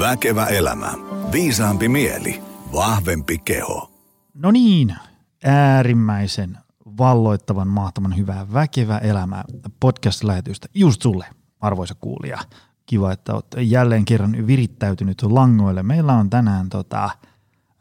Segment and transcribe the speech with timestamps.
[0.00, 0.92] Väkevä elämä.
[1.32, 2.42] Viisaampi mieli.
[2.72, 3.90] Vahvempi keho.
[4.34, 4.96] No niin,
[5.44, 6.58] äärimmäisen
[6.98, 9.44] valloittavan, mahtavan hyvää Väkevä elämä
[9.80, 11.26] podcast-lähetystä just sulle,
[11.60, 12.38] arvoisa kuulija.
[12.86, 15.82] Kiva, että olet jälleen kerran virittäytynyt langoille.
[15.82, 17.10] Meillä on tänään tota,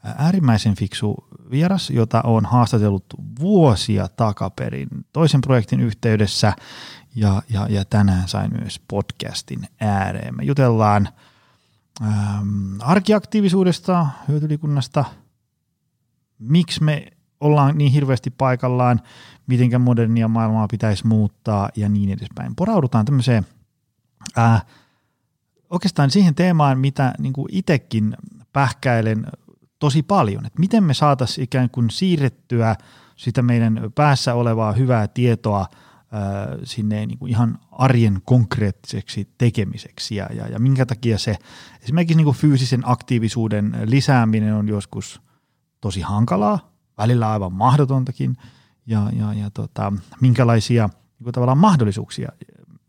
[0.04, 1.16] äärimmäisen fiksu
[1.52, 3.06] vieras, jota on haastatellut
[3.40, 6.54] vuosia takaperin toisen projektin yhteydessä
[7.16, 10.36] ja, ja, ja tänään sain myös podcastin ääreen.
[10.36, 11.10] Me jutellaan
[12.02, 15.06] ähm, arkiaktiivisuudesta, hyötyliikunnasta,
[16.40, 17.07] miksi me
[17.40, 19.02] ollaan niin hirveästi paikallaan,
[19.48, 21.70] mitenkä modernia maailmaa pitäisi muuttaa?
[21.76, 22.56] Ja niin edespäin.
[22.56, 23.46] Poraudutaan tämmöiseen
[24.38, 24.66] äh,
[25.70, 28.18] oikeastaan siihen teemaan, mitä niin itsekin
[28.54, 29.26] pähkäilen
[29.79, 32.76] tosi paljon, että miten me saataisiin ikään kuin siirrettyä
[33.16, 35.66] sitä meidän päässä olevaa hyvää tietoa–
[36.64, 41.36] sinne niin kuin ihan arjen konkreettiseksi tekemiseksi ja, ja, ja minkä takia se
[41.84, 45.22] esimerkiksi niin kuin fyysisen aktiivisuuden lisääminen on joskus
[45.82, 48.38] tosi hankalaa, välillä aivan mahdotontakin
[48.86, 52.30] ja, ja, ja tota, minkälaisia niin kuin tavallaan mahdollisuuksia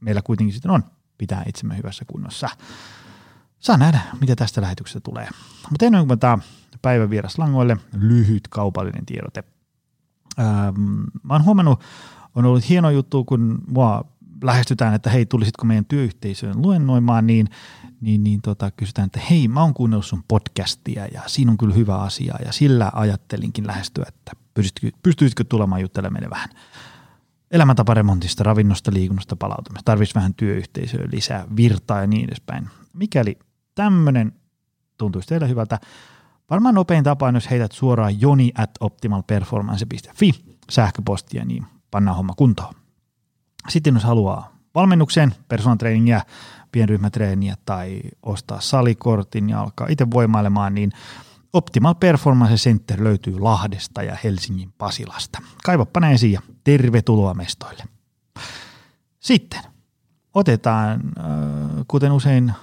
[0.00, 0.84] meillä kuitenkin sitten on
[1.18, 2.48] pitää itsemme hyvässä kunnossa.
[3.58, 5.28] Saa nähdä, mitä tästä lähetyksestä tulee.
[5.70, 6.38] Mutta ennen kuin tämä
[6.82, 9.44] päivän vieras langoille, lyhyt kaupallinen tiedote.
[10.38, 10.80] Ähm,
[11.22, 11.80] mä oon huomannut
[12.34, 14.04] on ollut hieno juttu, kun mua
[14.44, 17.48] lähestytään, että hei, tulisitko meidän työyhteisöön luennoimaan, niin,
[18.00, 21.74] niin, niin tota, kysytään, että hei, mä oon kuunnellut sun podcastia ja siinä on kyllä
[21.74, 24.32] hyvä asia ja sillä ajattelinkin lähestyä, että
[25.02, 26.50] pystyisitkö tulemaan juttelemaan meille vähän
[27.50, 32.68] elämäntaparemontista, ravinnosta, liikunnasta, palautumista, tarvitsisi vähän työyhteisöä lisää, virtaa ja niin edespäin.
[32.92, 33.38] Mikäli
[33.74, 34.32] tämmöinen
[34.98, 35.78] tuntuisi teille hyvältä,
[36.50, 40.30] varmaan nopein tapa on, jos heität suoraan joni at optimalperformance.fi
[40.70, 42.74] sähköpostia, niin pannaan homma kuntoon.
[43.68, 46.20] Sitten jos haluaa valmennukseen, personal trainingia,
[46.72, 50.92] pienryhmätreeniä tai ostaa salikortin ja alkaa itse voimailemaan, niin
[51.52, 55.38] Optimal Performance Center löytyy Lahdesta ja Helsingin Pasilasta.
[55.64, 57.84] Kaivappa ne esiin ja tervetuloa mestoille.
[59.20, 59.60] Sitten
[60.34, 61.24] otetaan, äh,
[61.88, 62.56] kuten usein äh,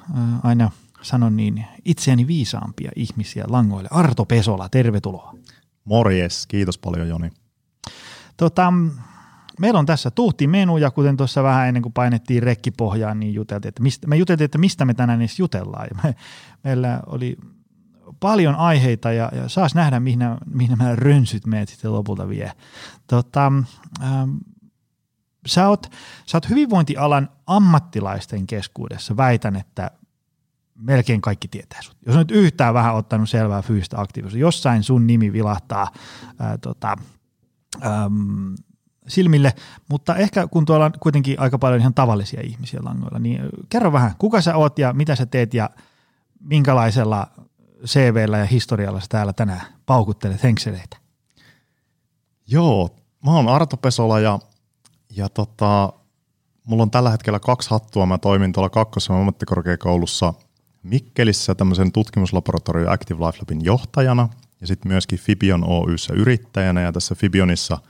[0.44, 0.72] aina
[1.02, 3.90] sanon, niin itseäni viisaampia ihmisiä langoille.
[3.92, 5.34] Arto Pesola, tervetuloa.
[5.84, 7.30] Morjes, kiitos paljon Joni.
[8.38, 8.74] Tota,
[9.60, 13.70] meillä on tässä tuhti menu ja kuten tuossa vähän ennen kuin painettiin rekkipohjaan, niin juteltiin,
[13.70, 15.88] että mistä, me juteltiin, että mistä me tänään edes jutellaan.
[15.92, 16.16] Ja me,
[16.64, 17.38] meillä oli
[18.20, 22.52] paljon aiheita ja, ja saas nähdä, mihin, mihin nämä rönsyt meidät sitten lopulta vie.
[23.08, 23.52] Tota,
[24.04, 24.36] ähm,
[25.48, 25.88] sä, oot,
[26.26, 29.92] sä oot hyvinvointialan ammattilaisten keskuudessa, väitän, että
[30.76, 31.98] melkein kaikki tietää sut.
[32.06, 35.88] Jos nyt yhtään vähän ottanut selvää fyysistä aktiivisuutta, jossain sun nimi vilahtaa
[36.40, 36.98] ää, tota,
[37.86, 38.56] äm,
[39.08, 39.54] silmille,
[39.90, 44.16] mutta ehkä kun tuolla on kuitenkin aika paljon ihan tavallisia ihmisiä langoilla, niin kerro vähän,
[44.18, 45.70] kuka sä oot ja mitä sä teet ja
[46.40, 47.28] minkälaisella
[47.86, 50.98] CVllä ja historialla sä täällä tänään paukuttelet henkseleitä?
[52.48, 52.90] Joo,
[53.26, 54.40] mä oon Arto Pesola ja,
[55.16, 55.94] ja tota,
[56.64, 58.06] mulla on tällä hetkellä kaksi hattua.
[58.06, 60.34] Mä toimin tuolla Kakkosen ammattikorkeakoulussa
[60.84, 64.30] Mikkelissä tämmöisen tutkimuslaboratorio Active Life Labin johtajana
[64.62, 67.78] ja sitten myöskin Fibion Oyssä yrittäjänä ja tässä Fibionissa–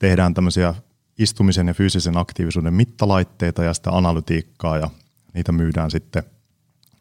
[0.00, 0.74] tehdään tämmöisiä
[1.18, 4.90] istumisen ja fyysisen aktiivisuuden mittalaitteita ja sitä analytiikkaa ja
[5.34, 6.22] niitä myydään sitten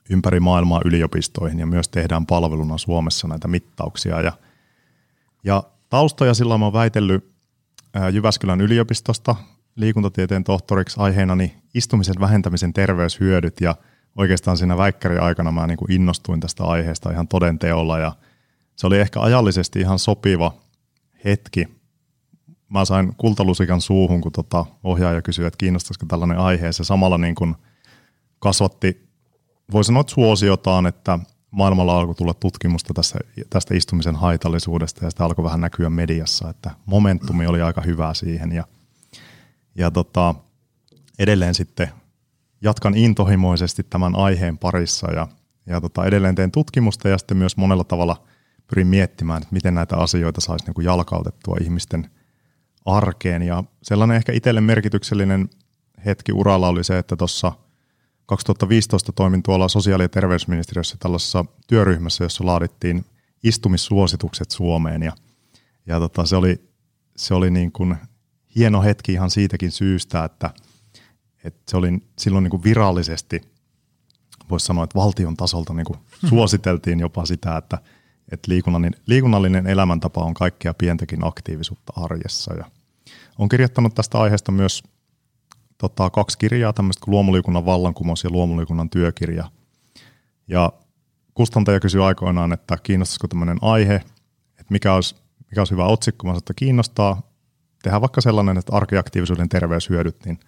[0.09, 4.21] ympäri maailmaa yliopistoihin ja myös tehdään palveluna Suomessa näitä mittauksia.
[4.21, 4.33] Ja,
[5.43, 7.29] ja taustoja silloin mä oon väitellyt
[8.11, 9.35] Jyväskylän yliopistosta
[9.75, 13.75] liikuntatieteen tohtoriksi aiheenani istumisen vähentämisen terveyshyödyt ja
[14.15, 18.11] oikeastaan siinä väikkäriaikana mä niin kuin innostuin tästä aiheesta ihan todenteolla ja
[18.75, 20.53] se oli ehkä ajallisesti ihan sopiva
[21.25, 21.78] hetki
[22.69, 26.71] mä sain kultalusikan suuhun, kun tota ohjaaja kysyi, että kiinnostaisiko tällainen aihe.
[26.71, 27.55] Se samalla niin kuin
[28.39, 29.09] kasvatti,
[29.71, 31.19] voi sanoa, että suosiotaan, että
[31.51, 33.19] maailmalla alkoi tulla tutkimusta tästä,
[33.49, 38.51] tästä istumisen haitallisuudesta ja sitä alkoi vähän näkyä mediassa, että momentumi oli aika hyvä siihen
[38.51, 38.63] ja,
[39.75, 40.35] ja tota,
[41.19, 41.89] edelleen sitten
[42.61, 45.27] jatkan intohimoisesti tämän aiheen parissa ja,
[45.65, 48.23] ja tota, edelleen teen tutkimusta ja sitten myös monella tavalla
[48.67, 52.09] pyrin miettimään, että miten näitä asioita saisi niin kuin jalkautettua ihmisten–
[52.85, 53.41] arkeen.
[53.41, 55.49] Ja sellainen ehkä itselle merkityksellinen
[56.05, 57.51] hetki uralla oli se, että tuossa
[58.25, 63.05] 2015 toimin tuolla sosiaali- ja terveysministeriössä tällaisessa työryhmässä, jossa laadittiin
[63.43, 65.03] istumissuositukset Suomeen.
[65.03, 65.11] Ja,
[65.85, 66.61] ja tota, se oli,
[67.17, 67.95] se oli niin kuin
[68.55, 70.49] hieno hetki ihan siitäkin syystä, että,
[71.43, 73.41] että se oli silloin niin kuin virallisesti,
[74.49, 75.99] voisi sanoa, että valtion tasolta niin kuin
[76.29, 77.77] suositeltiin jopa sitä, että,
[78.31, 82.53] että liikunnallinen, liikunnallinen elämäntapa on kaikkea pientäkin aktiivisuutta arjessa.
[82.53, 82.65] Ja
[83.37, 84.83] olen kirjoittanut tästä aiheesta myös
[85.77, 89.51] tota, kaksi kirjaa, tämmöistä kuin Luomuliikunnan vallankumous ja Luomuliikunnan työkirja.
[90.47, 90.73] Ja
[91.33, 93.95] kustantaja kysyi aikoinaan, että kiinnostaisiko tämmöinen aihe,
[94.49, 95.15] että mikä olisi,
[95.49, 97.21] mikä olisi hyvä otsikko, mä sanoin, että kiinnostaa.
[97.83, 100.39] Tehdään vaikka sellainen, että arkiaktiivisuuden terveyshyödyt, niin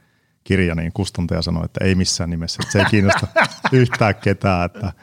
[0.43, 3.27] kirja, niin kustantaja sanoi, että ei missään nimessä, että se ei kiinnosta
[3.71, 4.93] yhtään ketään, että,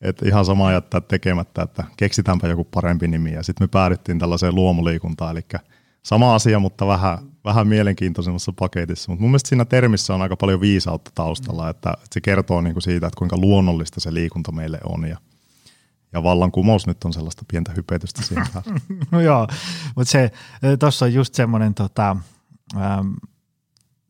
[0.00, 3.32] että ihan sama jättää tekemättä, että keksitäänpä joku parempi nimi.
[3.32, 5.46] Ja sitten me päädyttiin tällaiseen luomuliikuntaan, eli
[6.02, 9.12] sama asia, mutta vähän, vähän mielenkiintoisemmassa paketissa.
[9.12, 12.80] Mutta mun mielestä siinä termissä on aika paljon viisautta taustalla, että, että se kertoo niinku
[12.80, 15.08] siitä, että kuinka luonnollista se liikunta meille on.
[15.08, 15.16] Ja,
[16.12, 18.46] ja vallankumous nyt on sellaista pientä hypetystä siinä
[19.10, 19.48] No joo,
[19.96, 20.30] mutta se,
[20.78, 22.16] tuossa on just semmoinen tota,
[22.76, 23.08] ähm,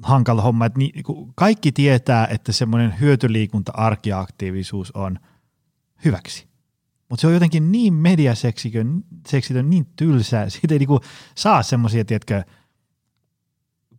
[0.03, 0.93] hankala homma, että ni,
[1.35, 5.19] kaikki tietää, että semmoinen hyötyliikunta, arkiaktiivisuus on
[6.05, 6.51] hyväksi.
[7.09, 10.49] Mutta se on jotenkin niin mediaseksikön, seksitön, niin tylsää.
[10.51, 11.01] Siitä ei niinku
[11.35, 12.43] saa semmoisia, tiedätkö,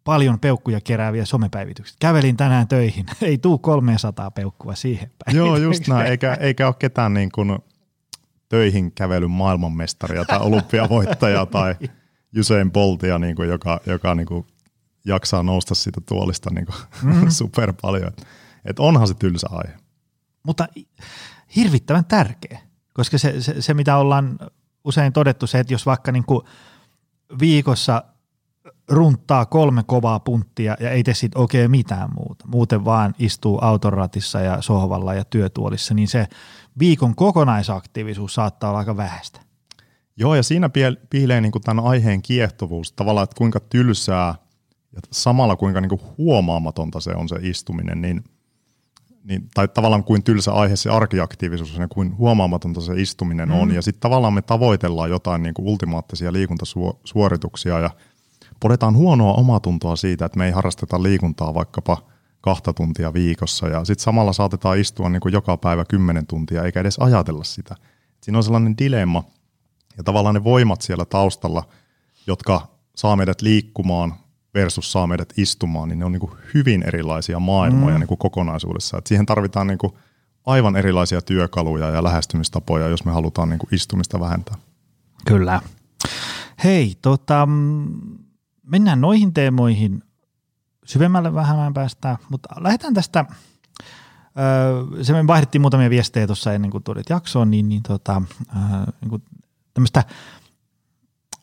[0.04, 1.98] paljon peukkuja kerääviä somepäivityksiä.
[2.00, 5.38] Kävelin tänään töihin, ei tuu 300 peukkua siihen päin.
[5.38, 7.60] Joo, just näin, eikä, eikä ole ketään niin kuin
[8.50, 11.76] töihin kävelyn maailmanmestaria tai olympiavoittajaa tai
[12.40, 14.48] Usain Boltia, niin kuin, joka, joka niin kuin
[15.06, 17.30] jaksaa nousta siitä tuolista niin kuin mm.
[17.30, 18.08] super paljon.
[18.08, 18.28] Et,
[18.66, 19.78] et onhan se tylsä aihe.
[20.44, 20.68] Mutta
[21.56, 22.60] hirvittävän tärkeä,
[22.94, 24.40] koska se, se, se mitä ollaan
[24.84, 26.46] usein todettu, se, että jos vaikka niin kuin
[27.40, 28.04] viikossa
[28.90, 34.40] runttaa kolme kovaa punttia ja ei tee sitten oikein mitään muuta, muuten vaan istuu autoratissa
[34.40, 36.28] ja sohvalla ja työtuolissa, niin se
[36.80, 39.40] viikon kokonaisaktiivisuus saattaa olla aika vähäistä.
[40.18, 40.70] Joo, ja siinä
[41.10, 44.36] piilee niin kuin tämän aiheen kiehtovuus, tavallaan, että kuinka tylsää
[44.96, 48.24] ja samalla kuinka niin kuin huomaamatonta se on se istuminen, niin,
[49.24, 53.56] niin, tai tavallaan kuin tylsä aihe se arkiaktiivisuus ja kuin huomaamatonta se istuminen mm.
[53.56, 53.72] on.
[53.72, 57.90] Ja sitten tavallaan me tavoitellaan jotain niin kuin ultimaattisia liikuntasuorituksia ja
[58.60, 61.98] podetaan huonoa omatuntoa siitä, että me ei harrasteta liikuntaa vaikkapa
[62.42, 66.80] kahta tuntia viikossa ja sitten samalla saatetaan istua niin kuin joka päivä kymmenen tuntia eikä
[66.80, 67.76] edes ajatella sitä.
[68.22, 69.24] Siinä on sellainen dilemma
[69.98, 71.64] ja tavallaan ne voimat siellä taustalla,
[72.28, 74.14] jotka saa meidät liikkumaan,
[74.54, 78.00] versus saa meidät istumaan, niin ne on niin kuin hyvin erilaisia maailmoja mm.
[78.00, 78.98] niin kuin kokonaisuudessa.
[78.98, 79.94] Et siihen tarvitaan niin kuin
[80.46, 84.56] aivan erilaisia työkaluja ja lähestymistapoja, jos me halutaan niin kuin istumista vähentää.
[85.26, 85.62] Kyllä.
[86.64, 87.48] Hei, tota,
[88.64, 90.04] mennään noihin teemoihin
[90.86, 93.26] syvemmälle vähän päästä, mutta lähdetään tästä,
[94.40, 98.22] öö, se me vaihdettiin muutamia viestejä tuossa ennen kuin tulit jaksoon, niin, niin, tota,
[98.56, 98.62] öö,
[99.02, 99.24] niin kuin
[99.74, 100.04] tämmöistä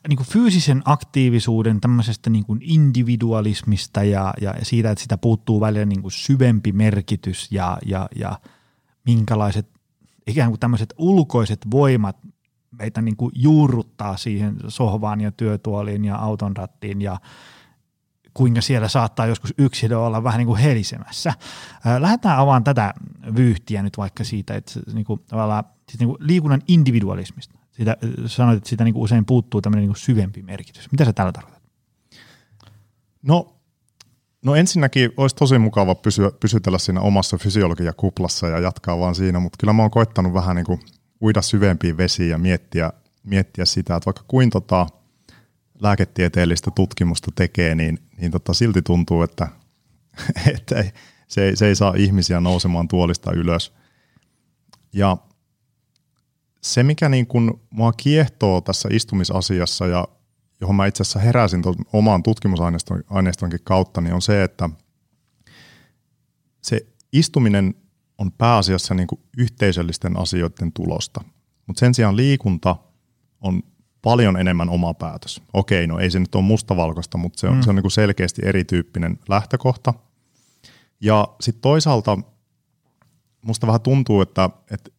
[0.07, 5.85] niin kuin fyysisen aktiivisuuden tämmöisestä niin kuin individualismista ja, ja siitä, että sitä puuttuu välillä
[5.85, 8.39] niin kuin syvempi merkitys ja, ja, ja
[9.05, 9.69] minkälaiset
[10.27, 12.17] ikään kuin tämmöiset ulkoiset voimat
[12.71, 17.19] meitä niin kuin juurruttaa siihen sohvaan ja työtuoliin ja auton rattiin ja
[18.33, 21.33] kuinka siellä saattaa joskus yksilö olla vähän niin kuin helisemässä.
[21.99, 22.93] Lähdetään avaamaan tätä
[23.35, 25.21] vyyhtiä nyt vaikka siitä, että niin kuin,
[25.89, 29.89] siis niin kuin liikunnan individualismista siitä, sanoit, että siitä niin kuin usein puuttuu tämmöinen niin
[29.89, 30.91] kuin syvempi merkitys.
[30.91, 31.63] Mitä sä tällä tarkoitat?
[33.21, 33.55] No,
[34.45, 39.57] no ensinnäkin olisi tosi mukava pysyä, pysytellä siinä omassa fysiologiakuplassa ja jatkaa vaan siinä, mutta
[39.59, 40.79] kyllä mä oon koittanut vähän niin kuin
[41.21, 42.93] uida syvempiin vesiin ja miettiä,
[43.23, 44.87] miettiä sitä, että vaikka kuin tota
[45.81, 49.47] lääketieteellistä tutkimusta tekee, niin, niin tota silti tuntuu, että,
[50.55, 50.91] että ei,
[51.27, 53.73] se, ei, se ei saa ihmisiä nousemaan tuolista ylös.
[54.93, 55.17] Ja
[56.61, 60.07] se, mikä niin kuin mua kiehtoo tässä istumisasiassa ja
[60.61, 64.69] johon mä itse asiassa heräsin tuon oman tutkimusaineistonkin kautta, niin on se, että
[66.61, 67.75] se istuminen
[68.17, 71.21] on pääasiassa niin kuin yhteisöllisten asioiden tulosta.
[71.67, 72.75] Mutta sen sijaan liikunta
[73.41, 73.63] on
[74.01, 75.41] paljon enemmän oma päätös.
[75.53, 77.61] Okei, no ei se nyt ole mustavalkoista, mutta se on, mm.
[77.61, 79.93] se on niin kuin selkeästi erityyppinen lähtökohta.
[81.01, 82.17] Ja sitten toisaalta
[83.41, 84.91] musta vähän tuntuu, että, että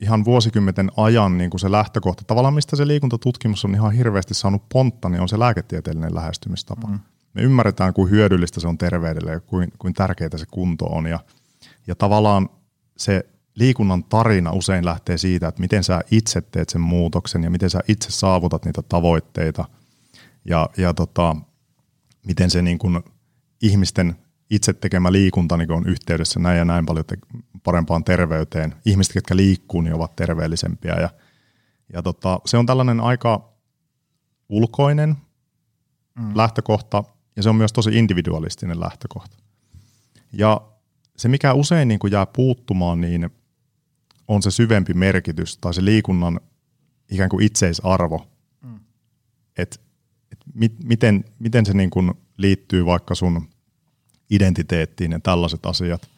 [0.00, 4.62] ihan vuosikymmenten ajan niin kuin se lähtökohta, tavallaan mistä se liikuntatutkimus on ihan hirveästi saanut
[4.68, 6.88] pontta, niin on se lääketieteellinen lähestymistapa.
[6.88, 6.98] Mm.
[7.34, 11.06] Me ymmärretään, kuin hyödyllistä se on terveydelle ja kuin, kuin tärkeää se kunto on.
[11.06, 11.20] Ja,
[11.86, 12.48] ja tavallaan
[12.96, 17.70] se liikunnan tarina usein lähtee siitä, että miten sä itse teet sen muutoksen ja miten
[17.70, 19.64] sä itse saavutat niitä tavoitteita
[20.44, 21.36] ja, ja tota,
[22.26, 23.00] miten se niin kuin
[23.62, 24.16] ihmisten
[24.50, 27.18] itse tekemä liikunta niin on yhteydessä näin ja näin paljon te-
[27.62, 28.74] parempaan terveyteen.
[28.84, 30.94] Ihmiset, jotka liikkuu, niin ovat terveellisempiä.
[30.94, 31.10] Ja,
[31.92, 33.52] ja tota, se on tällainen aika
[34.48, 35.16] ulkoinen
[36.18, 36.32] mm.
[36.34, 37.04] lähtökohta,
[37.36, 39.36] ja se on myös tosi individualistinen lähtökohta.
[40.32, 40.60] Ja
[41.16, 43.30] se, mikä usein niin kuin jää puuttumaan, niin
[44.28, 46.40] on se syvempi merkitys tai se liikunnan
[47.10, 48.26] ikään kuin itseisarvo.
[48.62, 48.80] Mm.
[49.56, 49.76] Että
[50.32, 53.48] et mit, miten, miten se niin kuin liittyy vaikka sun
[54.30, 56.08] identiteettiin ja tällaiset asiat.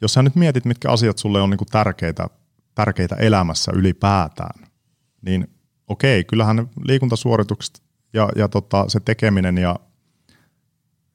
[0.00, 2.26] jos sä nyt mietit, mitkä asiat sulle on niinku tärkeitä,
[2.74, 4.68] tärkeitä elämässä ylipäätään,
[5.22, 5.50] niin
[5.88, 7.82] okei, kyllähän liikuntasuoritukset
[8.12, 9.76] ja, ja tota, se tekeminen ja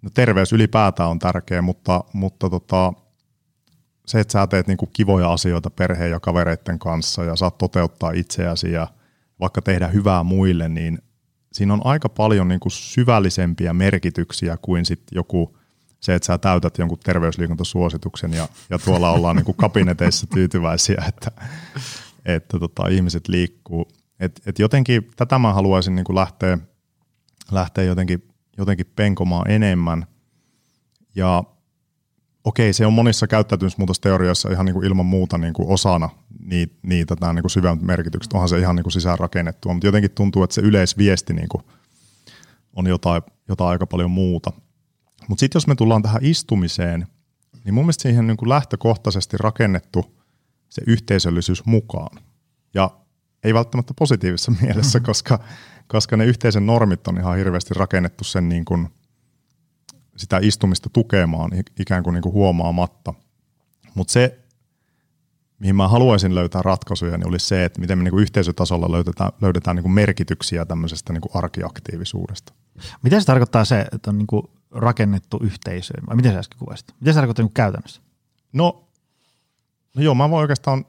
[0.02, 2.94] no terveys ylipäätään on tärkeä, mutta, mutta tota,
[4.06, 8.72] se, että sä teet niinku kivoja asioita perheen ja kavereiden kanssa ja saat toteuttaa itseäsi
[8.72, 8.88] ja
[9.40, 11.00] vaikka tehdä hyvää muille, niin
[11.54, 15.58] siinä on aika paljon niinku syvällisempiä merkityksiä kuin sit joku
[16.00, 21.32] se, että sä täytät jonkun terveysliikuntasuosituksen ja, ja tuolla ollaan niinku kabineteissa tyytyväisiä, että,
[22.26, 23.88] että tota, ihmiset liikkuu.
[24.20, 26.58] Et, et jotenkin tätä mä haluaisin niinku lähteä,
[27.52, 28.28] lähteä jotenkin,
[28.58, 30.06] jotenkin penkomaan enemmän.
[31.16, 31.44] Ja
[32.44, 36.10] okei, se on monissa käyttäytymismuutosteorioissa ihan niin kuin ilman muuta niin kuin osana
[36.46, 38.34] niitä, niitä tämä niin kuin syvemmät merkitykset.
[38.34, 41.64] Onhan se ihan niin kuin sisään rakennettua, mutta jotenkin tuntuu, että se yleisviesti niin kuin
[42.76, 44.52] on jotain, jotain aika paljon muuta.
[45.30, 47.08] Mutta sitten jos me tullaan tähän istumiseen,
[47.64, 50.16] niin mun mielestä siihen niin kuin lähtökohtaisesti rakennettu
[50.70, 52.24] se yhteisöllisyys mukaan.
[52.74, 52.92] Ja
[53.44, 55.40] ei välttämättä positiivisessa mielessä, koska,
[55.88, 58.90] koska ne yhteisen normit on ihan hirveästi rakennettu sen niin kuin
[60.18, 63.14] sitä istumista tukemaan ikään kuin, niin kuin huomaamatta.
[63.96, 64.40] Mutta se,
[65.60, 69.32] mihin mä haluaisin löytää ratkaisuja, niin olisi se, että miten me niin kuin yhteisötasolla löydetään,
[69.42, 72.54] löydetään niin kuin merkityksiä tämmöisestä niin kuin arkiaktiivisuudesta.
[73.02, 76.94] Mitä se tarkoittaa se, että on niin kuin rakennettu yhteisöön, vai miten sä äsken kuvasit?
[77.00, 78.02] Mitä se tarkoittaa niin käytännössä?
[78.54, 78.88] No,
[79.96, 80.86] no joo, mä voin oikeastaan,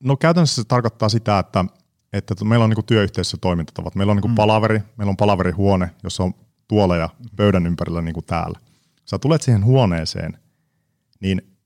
[0.00, 1.64] no käytännössä se tarkoittaa sitä, että,
[2.12, 3.94] että meillä on niin kuin työyhteisössä toimintatavat.
[3.94, 4.36] Meillä on niin kuin mm.
[4.36, 6.34] palaveri, meillä on palaverihuone, jossa on
[6.68, 8.60] tuoleja pöydän ympärillä niin kuin täällä.
[9.04, 10.38] Sä tulet siihen huoneeseen,
[11.20, 11.56] niin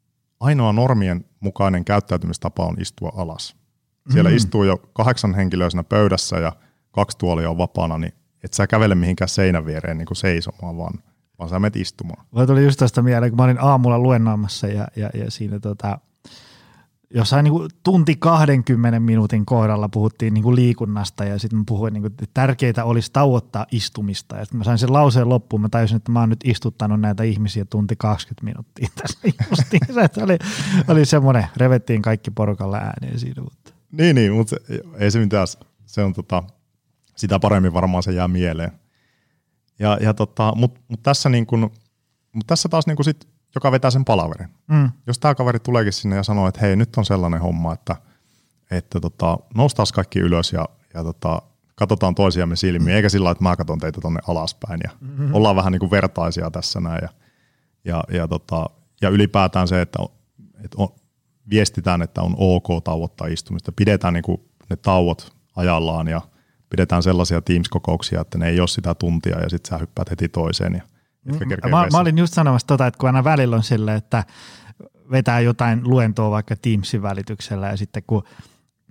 [0.41, 3.57] ainoa normien mukainen käyttäytymistapa on istua alas.
[4.13, 4.37] Siellä mm.
[4.37, 6.53] istuu jo kahdeksan henkilöisenä pöydässä ja
[6.93, 10.95] kaksi tuolia on vapaana, niin et sä kävele mihinkään seinän viereen niin kuin seisomaan, vaan,
[11.39, 12.27] vaan sä menet istumaan.
[12.33, 15.99] Mä tuli just tästä mieleen, kun mä olin aamulla luennoimassa ja, ja, ja siinä tota,
[17.15, 21.93] jossain niin kuin tunti 20 minuutin kohdalla puhuttiin niin kuin liikunnasta ja sitten mä puhuin,
[21.93, 24.37] niin kuin, että tärkeää olisi tauottaa istumista.
[24.37, 27.23] Ja sitten mä sain sen lauseen loppuun, mä tajusin, että mä oon nyt istuttanut näitä
[27.23, 29.19] ihmisiä tunti 20 minuuttia tässä
[29.51, 30.03] justiinsa.
[30.03, 30.39] Että oli,
[30.89, 33.43] oli semmoinen, revettiin kaikki porukalla ääneen siinä.
[33.43, 33.73] Mutta.
[33.93, 34.57] Niin, niin, mutta
[34.99, 35.47] ei se mitään,
[35.87, 36.43] se on tota,
[37.21, 38.73] sitä paremmin varmaan se jää mieleen.
[39.79, 41.71] Ja, ja tota, mutta mut tässä, niin kun,
[42.33, 44.49] mut tässä taas niin sit joka vetää sen palaverin.
[44.69, 44.91] Mm.
[45.07, 47.97] Jos tämä kaveri tuleekin sinne ja sanoo, että hei, nyt on sellainen homma, että,
[48.71, 51.43] että tota, noustaas kaikki ylös ja, ja tota,
[51.75, 55.35] katsotaan toisiamme silmiin, eikä sillä että mä katson teitä tonne alaspäin ja mm-hmm.
[55.35, 56.99] ollaan vähän niin kuin vertaisia tässä näin.
[57.03, 57.09] Ja,
[57.85, 58.71] ja, ja, tota,
[59.03, 59.99] ja ylipäätään se, että,
[60.65, 60.89] että on,
[61.51, 66.21] viestitään, että on ok tauottaa istumista, pidetään niin kuin ne tauot ajallaan ja
[66.71, 70.75] pidetään sellaisia Teams-kokouksia, että ne ei ole sitä tuntia ja sitten sä hyppäät heti toiseen
[70.75, 70.83] ja
[71.25, 74.25] Mm, mä, mä olin just sanomassa tota, että kun aina välillä on silleen, että
[75.11, 78.23] vetää jotain luentoa vaikka Teamsin välityksellä ja sitten kun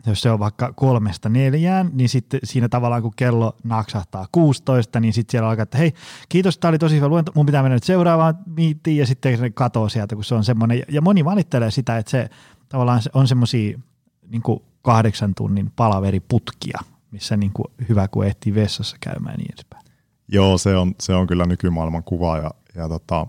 [0.07, 5.13] jos se on vaikka kolmesta neljään, niin sitten siinä tavallaan kun kello naksahtaa 16, niin
[5.13, 5.93] sitten siellä alkaa, että hei,
[6.29, 9.49] kiitos, tämä oli tosi hyvä luento, mun pitää mennä nyt seuraavaan miittiin ja sitten se
[9.49, 12.29] katoo sieltä, kun se on semmoinen, ja moni valittelee sitä, että se
[12.69, 13.79] tavallaan on semmoisia
[14.27, 14.41] niin
[14.81, 16.79] kahdeksan tunnin palaveriputkia,
[17.11, 19.85] missä niin kuin hyvä, kun ehtii vessassa käymään niin edespäin.
[20.27, 23.27] Joo, se on, se on kyllä nykymaailman kuva ja, ja tota,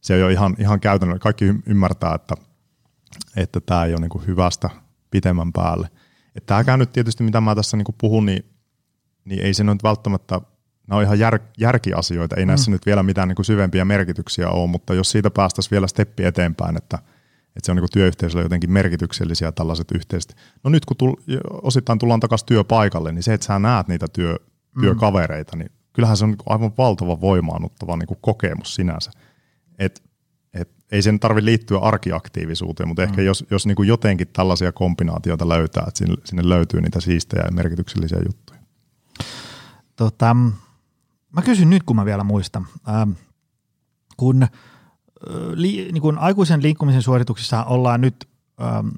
[0.00, 1.18] se on jo ihan, ihan käytännön.
[1.18, 2.34] Kaikki ymmärtää, että,
[3.36, 4.70] että tämä ei ole niin hyvästä
[5.10, 5.88] pitemmän päälle.
[6.34, 8.44] Että tämäkään nyt tietysti, mitä mä tässä niin puhun, niin,
[9.24, 10.40] niin ei se nyt välttämättä,
[10.86, 12.72] nämä on ihan jär, järkiasioita, ei näissä mm.
[12.72, 16.98] nyt vielä mitään niin syvempiä merkityksiä ole, mutta jos siitä päästäisiin vielä steppi eteenpäin, että,
[17.56, 20.36] että se on niin työyhteisöllä jotenkin merkityksellisiä tällaiset yhteiset.
[20.64, 21.14] No nyt kun tull,
[21.62, 24.36] osittain tullaan takaisin työpaikalle, niin se, että sä näet niitä työ,
[24.76, 24.80] mm.
[24.80, 29.10] työkavereita, niin kyllähän se on aivan valtava voimaannuttava niin kokemus sinänsä.
[29.78, 30.02] Et,
[30.54, 33.08] et, ei sen tarvitse liittyä arkiaktiivisuuteen, mutta mm.
[33.08, 37.52] ehkä jos, jos niin jotenkin tällaisia kombinaatioita löytää, että sinne, sinne löytyy niitä siistejä ja
[37.52, 38.60] merkityksellisiä juttuja.
[39.96, 40.36] Tota,
[41.32, 42.66] mä kysyn nyt, kun mä vielä muistan.
[42.88, 43.10] Ähm,
[44.16, 44.46] kun,
[45.54, 48.28] li, niin kun aikuisen liikkumisen suorituksissa ollaan nyt
[48.62, 48.88] ähm,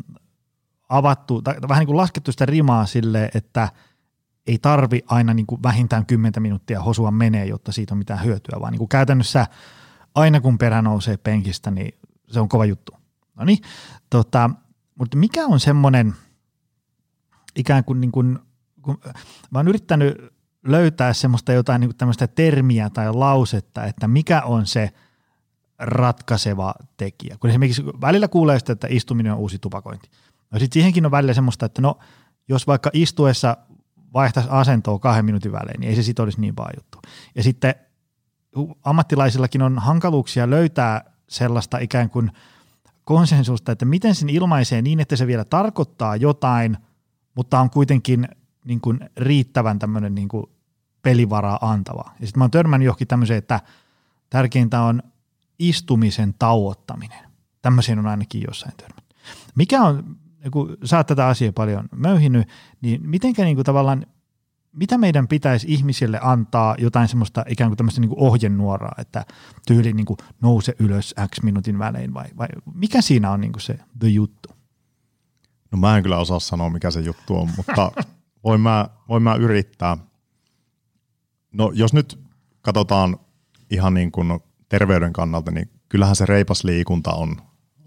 [0.89, 3.69] avattu, tai vähän niin kuin laskettu sitä rimaa sille, että–
[4.47, 8.61] ei tarvi aina niin kuin vähintään 10 minuuttia hosua menee, jotta siitä on mitään hyötyä,
[8.61, 9.47] vaan niin kuin käytännössä
[10.15, 11.99] aina kun perä nousee penkistä, niin
[12.29, 12.93] se on kova juttu.
[13.37, 13.59] No niin,
[14.11, 14.51] tota,
[14.95, 16.15] mutta mikä on semmoinen
[17.57, 18.39] ikään kuin, niin kuin
[18.83, 18.99] kun
[19.51, 20.19] mä oon yrittänyt
[20.67, 24.93] löytää semmoista jotain niin kuin tämmöistä termiä tai lausetta, että mikä on se
[25.79, 27.37] ratkaiseva tekijä.
[27.41, 30.11] Kun esimerkiksi välillä kuulee sitä, että istuminen on uusi tupakointi.
[30.51, 31.99] No sitten siihenkin on välillä semmoista, että no
[32.49, 33.57] jos vaikka istuessa
[34.15, 36.99] vaihtaisi asentoa kahden minuutin välein, niin ei se sitten olisi niin paha juttu.
[37.35, 37.75] Ja sitten
[38.85, 42.31] ammattilaisillakin on hankaluuksia löytää sellaista ikään kuin
[43.05, 46.77] konsensusta, että miten sen ilmaisee niin, että se vielä tarkoittaa jotain,
[47.35, 48.29] mutta on kuitenkin
[48.65, 50.47] niin kuin riittävän tämmöinen niin kuin
[51.03, 52.11] pelivaraa antava.
[52.21, 53.61] Ja sitten mä oon törmännyt johonkin tämmöiseen, että
[54.31, 55.03] tärkeintä on
[55.59, 57.33] istumisen tauottaminen.
[57.63, 59.15] Tämmöisiin on ainakin jossain törmännyt.
[59.55, 60.17] Mikä on,
[60.51, 62.49] kun sä oot tätä asiaa paljon möyhinyt,
[62.81, 64.07] niin mitenkä niin kuin tavallaan,
[64.73, 69.25] mitä meidän pitäisi ihmisille antaa jotain semmoista ikään kuin tämmöistä niin kuin ohjenuoraa, että
[69.67, 73.63] tyyli niin kuin nouse ylös X minuutin välein vai, vai mikä siinä on niin kuin
[73.63, 74.49] se the juttu?
[75.73, 77.93] No mä en kyllä osaa sanoa, mikä se juttu on, mutta
[78.45, 79.97] voin mä, voin mä yrittää.
[81.53, 82.21] No jos nyt
[82.63, 83.17] katsotaan
[83.71, 84.41] ihan niin kuin
[84.73, 87.37] terveyden kannalta, niin kyllähän se reipas liikunta on,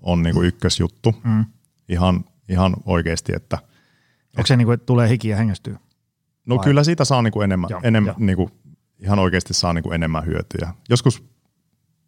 [0.01, 1.15] on niin kuin ykkösjuttu.
[1.23, 1.45] Mm.
[1.89, 3.57] Ihan, ihan oikeasti, että...
[4.37, 5.77] Onko se niin kuin, että tulee hiki ja hengästyy?
[6.45, 6.63] No Vai?
[6.63, 8.25] kyllä siitä saa niin kuin enemmän, joo, enemmän joo.
[8.25, 8.51] Niin kuin,
[8.99, 10.73] ihan oikeasti saa niin kuin enemmän hyötyjä.
[10.89, 11.23] Joskus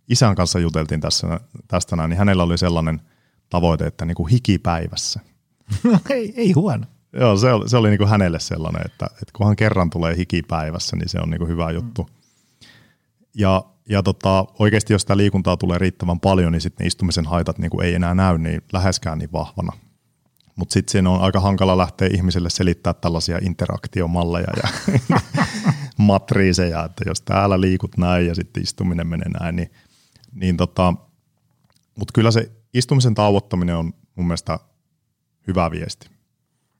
[0.09, 3.01] isän kanssa juteltiin tässä, tästä näin, niin hänellä oli sellainen
[3.49, 5.19] tavoite, että niin kuin hikipäivässä.
[6.09, 6.85] ei, ei huono.
[7.13, 10.95] Joo, se oli, se oli niin kuin hänelle sellainen, että, että kunhan kerran tulee hikipäivässä,
[10.95, 12.03] niin se on niin kuin hyvä juttu.
[12.03, 12.09] Mm.
[13.35, 17.69] Ja, ja tota, oikeasti jos sitä liikuntaa tulee riittävän paljon, niin sitten istumisen haitat niin
[17.71, 19.73] kuin ei enää näy niin läheskään niin vahvana.
[20.55, 24.69] Mutta sitten siinä on aika hankala lähteä ihmiselle selittää tällaisia interaktiomalleja ja
[25.97, 29.71] matriiseja, että jos täällä liikut näin ja sitten istuminen menee näin, niin,
[30.33, 30.93] niin tota,
[31.97, 34.59] mutta kyllä se istumisen tauottaminen on mun mielestä
[35.47, 36.09] hyvä viesti.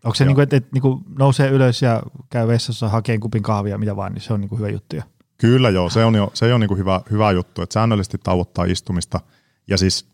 [0.04, 3.44] Onko se, niin kuin, että, että niin kuin nousee ylös ja käy vessassa hakeen kupin
[3.44, 4.96] kahvia, mitä vaan, niin se on niin kuin hyvä juttu?
[5.38, 8.66] Kyllä joo, se on jo, se on niin kuin hyvä, hyvä juttu, että säännöllisesti tauottaa
[8.66, 9.20] istumista.
[9.68, 10.08] Ja siis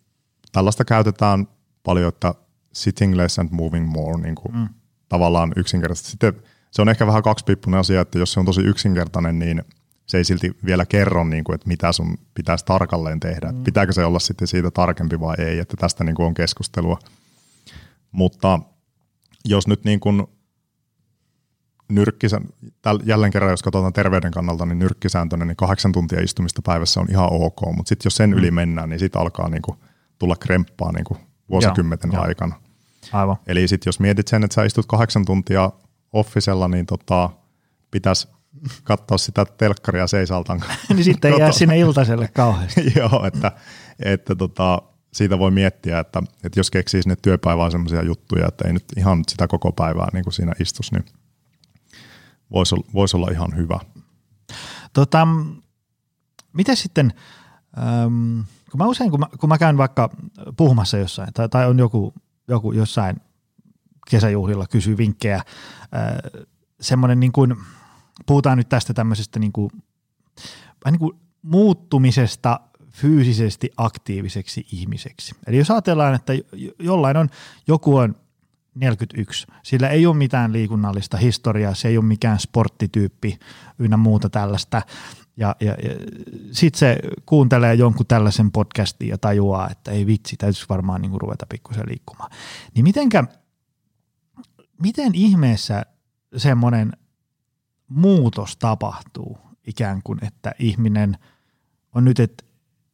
[0.51, 1.47] tällaista käytetään
[1.83, 2.35] paljon, että
[2.73, 4.69] sitting less and moving more, niin kuin mm.
[5.09, 6.11] tavallaan yksinkertaisesti.
[6.11, 6.33] Sitten
[6.71, 9.63] se on ehkä vähän kaksipiippunen asia, että jos se on tosi yksinkertainen, niin
[10.05, 13.51] se ei silti vielä kerro, niin kuin, että mitä sun pitäisi tarkalleen tehdä.
[13.51, 13.63] Mm.
[13.63, 16.99] Pitääkö se olla sitten siitä tarkempi vai ei, että tästä niin kuin on keskustelua.
[18.11, 18.59] Mutta
[19.45, 20.23] jos nyt niin kuin
[21.95, 22.43] nyrkkisän,
[23.03, 27.29] jälleen kerran jos katsotaan terveyden kannalta, niin nyrkkisääntöinen, niin kahdeksan tuntia istumista päivässä on ihan
[27.31, 28.37] ok, mutta sitten jos sen mm.
[28.37, 29.77] yli mennään, niin sitten alkaa niin kuin
[30.19, 32.55] tulla kremppaa niin kuin vuosikymmenten Joo, aikana.
[33.13, 33.37] Aivan.
[33.47, 35.71] Eli sitten jos mietit sen, että sä istut kahdeksan tuntia
[36.13, 37.29] offisella, niin tota,
[37.91, 38.27] pitäisi
[38.83, 40.63] katsoa sitä telkkaria seisaltaan.
[40.89, 42.93] niin sitten ei jää sinne iltaiselle kauheasti.
[42.99, 43.51] Joo, että,
[43.99, 44.81] että tota,
[45.13, 49.23] siitä voi miettiä, että, että jos keksii sinne työpäivään sellaisia juttuja, että ei nyt ihan
[49.27, 51.05] sitä koko päivää niin kuin siinä istus, niin
[52.51, 53.79] voisi olla, vois olla ihan hyvä.
[54.93, 55.27] Tota,
[56.53, 57.13] miten sitten,
[57.77, 58.39] ähm,
[58.71, 60.09] kun mä usein, kun mä, kun mä käyn vaikka
[60.57, 62.13] puhumassa jossain, tai, tai on joku,
[62.47, 63.21] joku jossain
[64.09, 65.43] kesäjuhlilla kysyy vinkkejä, äh,
[66.81, 67.55] semmoinen niin kuin,
[68.25, 69.71] puhutaan nyt tästä tämmöisestä niin kuin,
[70.85, 75.35] niin kuin muuttumisesta fyysisesti aktiiviseksi ihmiseksi.
[75.47, 76.33] Eli jos ajatellaan, että
[76.79, 77.29] jollain on,
[77.67, 78.15] joku on
[78.75, 83.39] 41, sillä ei ole mitään liikunnallista historiaa, se ei ole mikään sporttityyppi
[83.79, 84.81] ynnä muuta tällaista,
[85.37, 85.95] ja, ja, ja
[86.51, 91.45] sitten se kuuntelee jonkun tällaisen podcastin ja tajuaa, että ei vitsi, täytyisi varmaan niin ruveta
[91.49, 92.31] pikkusen liikkumaan.
[92.75, 93.23] Niin mitenkä,
[94.81, 95.85] miten ihmeessä
[96.37, 96.91] semmoinen
[97.87, 101.17] muutos tapahtuu ikään kuin, että ihminen
[101.95, 102.43] on nyt, että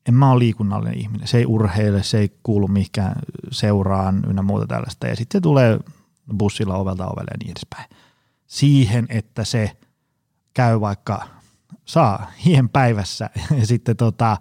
[0.08, 3.16] en mä ole liikunnallinen ihminen, se ei urheile, se ei kuulu mihinkään
[3.52, 5.08] seuraan ynnä muuta tällaista.
[5.08, 5.80] Ja sitten se tulee
[6.38, 7.90] bussilla ovelta ovelle ja niin edespäin.
[8.48, 9.78] Siihen, että se
[10.54, 11.28] käy vaikka,
[11.86, 14.38] saa hien päivässä ja sitten tota,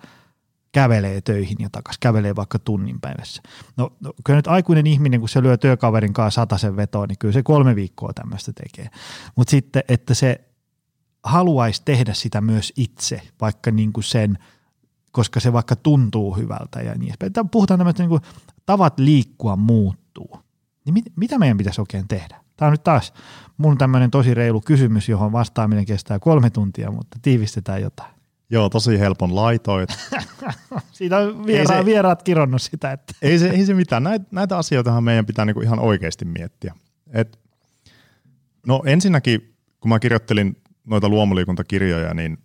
[0.72, 3.42] kävelee töihin ja takaisin, kävelee vaikka tunnin päivässä.
[3.76, 7.32] No, no kyllä nyt aikuinen ihminen, kun se lyö työkaverin kanssa sen vetoon, niin kyllä
[7.32, 8.90] se kolme viikkoa tämmöistä tekee.
[9.36, 10.40] Mutta sitten, että se
[11.24, 14.38] haluaisi tehdä sitä myös itse, vaikka niin kuin sen–
[15.12, 17.48] koska se vaikka tuntuu hyvältä ja niin edespäin.
[17.48, 18.22] Puhutaan tämmöistä niin kuin,
[18.66, 20.38] tavat liikkua muuttuu.
[20.84, 22.40] Niin mit, mitä meidän pitäisi oikein tehdä?
[22.56, 23.12] Tämä on nyt taas
[23.56, 28.18] mun tämmöinen tosi reilu kysymys, johon vastaaminen kestää kolme tuntia, mutta tiivistetään jotain.
[28.50, 29.90] Joo, tosi helpon laitoit.
[30.92, 32.92] Siitä on viera- se, vieraat kironnut sitä.
[32.92, 33.14] Että.
[33.22, 34.02] ei, se, ei se mitään.
[34.02, 36.74] Näitä, näitä asioita meidän pitää niinku ihan oikeasti miettiä.
[37.12, 37.38] Et,
[38.66, 42.38] no ensinnäkin, kun mä kirjoittelin noita luomuliikuntakirjoja, niin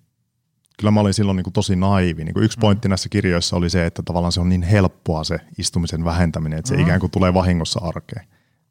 [0.78, 2.24] kyllä mä olin silloin niin kuin tosi naivi.
[2.24, 2.62] Niin kuin yksi mm.
[2.62, 6.70] pointti näissä kirjoissa oli se, että tavallaan se on niin helppoa se istumisen vähentäminen, että
[6.70, 6.82] se mm.
[6.82, 8.28] ikään kuin tulee vahingossa arkeen.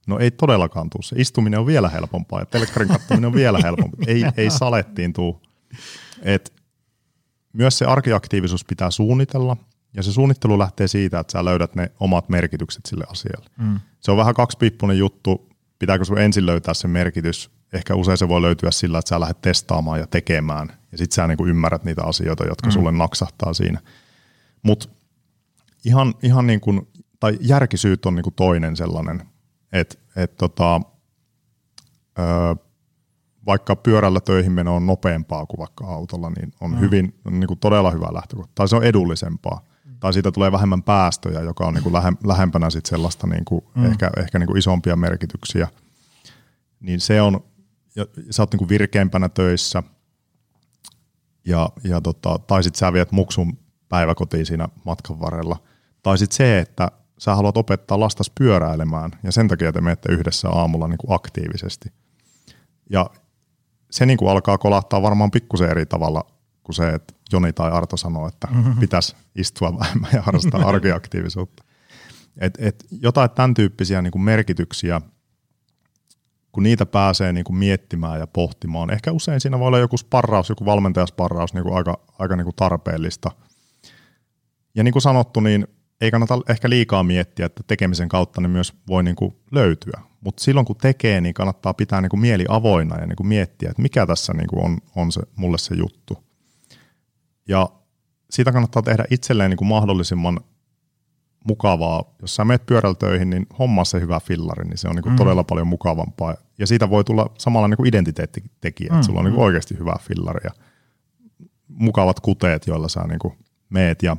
[0.06, 1.02] No ei todellakaan tule.
[1.02, 4.04] Se istuminen on vielä helpompaa ja telkkarin katsominen on vielä helpompaa.
[4.06, 5.42] Ei, ei salettiin tuu.
[6.22, 6.52] Et
[7.52, 9.56] myös se arkiaktiivisuus pitää suunnitella
[9.96, 13.46] ja se suunnittelu lähtee siitä, että sä löydät ne omat merkitykset sille asialle.
[13.58, 13.80] Mm.
[14.00, 15.48] Se on vähän kaksipiippunen juttu.
[15.78, 19.40] Pitääkö sun ensin löytää se merkitys ehkä usein se voi löytyä sillä, että sä lähdet
[19.40, 22.72] testaamaan ja tekemään, ja sitten sä niin kuin ymmärrät niitä asioita, jotka mm.
[22.72, 23.80] sulle naksahtaa siinä.
[24.62, 24.88] Mutta
[25.84, 26.88] ihan, ihan niin kuin,
[27.20, 29.22] tai järkisyyt on niin kuin toinen sellainen,
[29.72, 30.80] että et tota,
[32.18, 32.56] ö,
[33.46, 36.80] vaikka pyörällä töihin meno on nopeampaa kuin vaikka autolla, niin on mm.
[36.80, 38.52] hyvin, niin kuin todella hyvä lähtökohta.
[38.54, 39.64] Tai se on edullisempaa.
[39.84, 39.96] Mm.
[40.00, 43.64] Tai siitä tulee vähemmän päästöjä, joka on niin kuin lähe, lähempänä sit sellaista niin kuin
[43.74, 43.84] mm.
[43.84, 45.68] ehkä, ehkä niin kuin isompia merkityksiä.
[46.80, 47.44] Niin se on,
[47.96, 49.82] ja sä oot niin kuin virkeämpänä töissä,
[51.46, 55.56] ja, ja tota, tai sitten sä viet muksun päiväkotiin siinä matkan varrella.
[56.02, 60.48] Tai sitten se, että sä haluat opettaa lastas pyöräilemään, ja sen takia te menette yhdessä
[60.48, 61.92] aamulla niin kuin aktiivisesti.
[62.90, 63.10] Ja
[63.90, 66.24] se niin kuin alkaa kolahtaa varmaan pikkusen eri tavalla
[66.64, 68.80] kuin se, että Joni tai Arto sanoo, että mm-hmm.
[68.80, 71.64] pitäisi istua vähemmän ja harrastaa arkiaktiivisuutta.
[72.38, 75.00] Et, et jotain tämän tyyppisiä niin kuin merkityksiä,
[76.52, 78.90] kun niitä pääsee niin kuin miettimään ja pohtimaan.
[78.90, 82.56] Ehkä usein siinä voi olla joku sparraus, joku valmentajasparraus niin kuin aika, aika niin kuin
[82.56, 83.30] tarpeellista.
[84.74, 85.66] Ja niin kuin sanottu, niin
[86.00, 90.00] ei kannata ehkä liikaa miettiä, että tekemisen kautta ne myös voi niin kuin löytyä.
[90.20, 93.70] Mutta silloin kun tekee, niin kannattaa pitää niin kuin mieli avoinna ja niin kuin miettiä,
[93.70, 96.24] että mikä tässä niin kuin on, on se, mulle se juttu.
[97.48, 97.68] Ja
[98.30, 100.40] siitä kannattaa tehdä itselleen niin kuin mahdollisimman
[101.44, 102.04] mukavaa.
[102.20, 105.12] Jos sä menet pyörällä töihin, niin homma se hyvä fillari, niin se on niin kuin
[105.12, 105.16] mm.
[105.16, 106.34] todella paljon mukavampaa.
[106.58, 108.94] Ja siitä voi tulla samalla niin kuin identiteettitekijä, mm.
[108.94, 110.50] että sulla on niin kuin oikeasti hyvä fillari ja
[111.68, 114.02] mukavat kuteet, joilla sä niin kuin meet.
[114.02, 114.16] Ja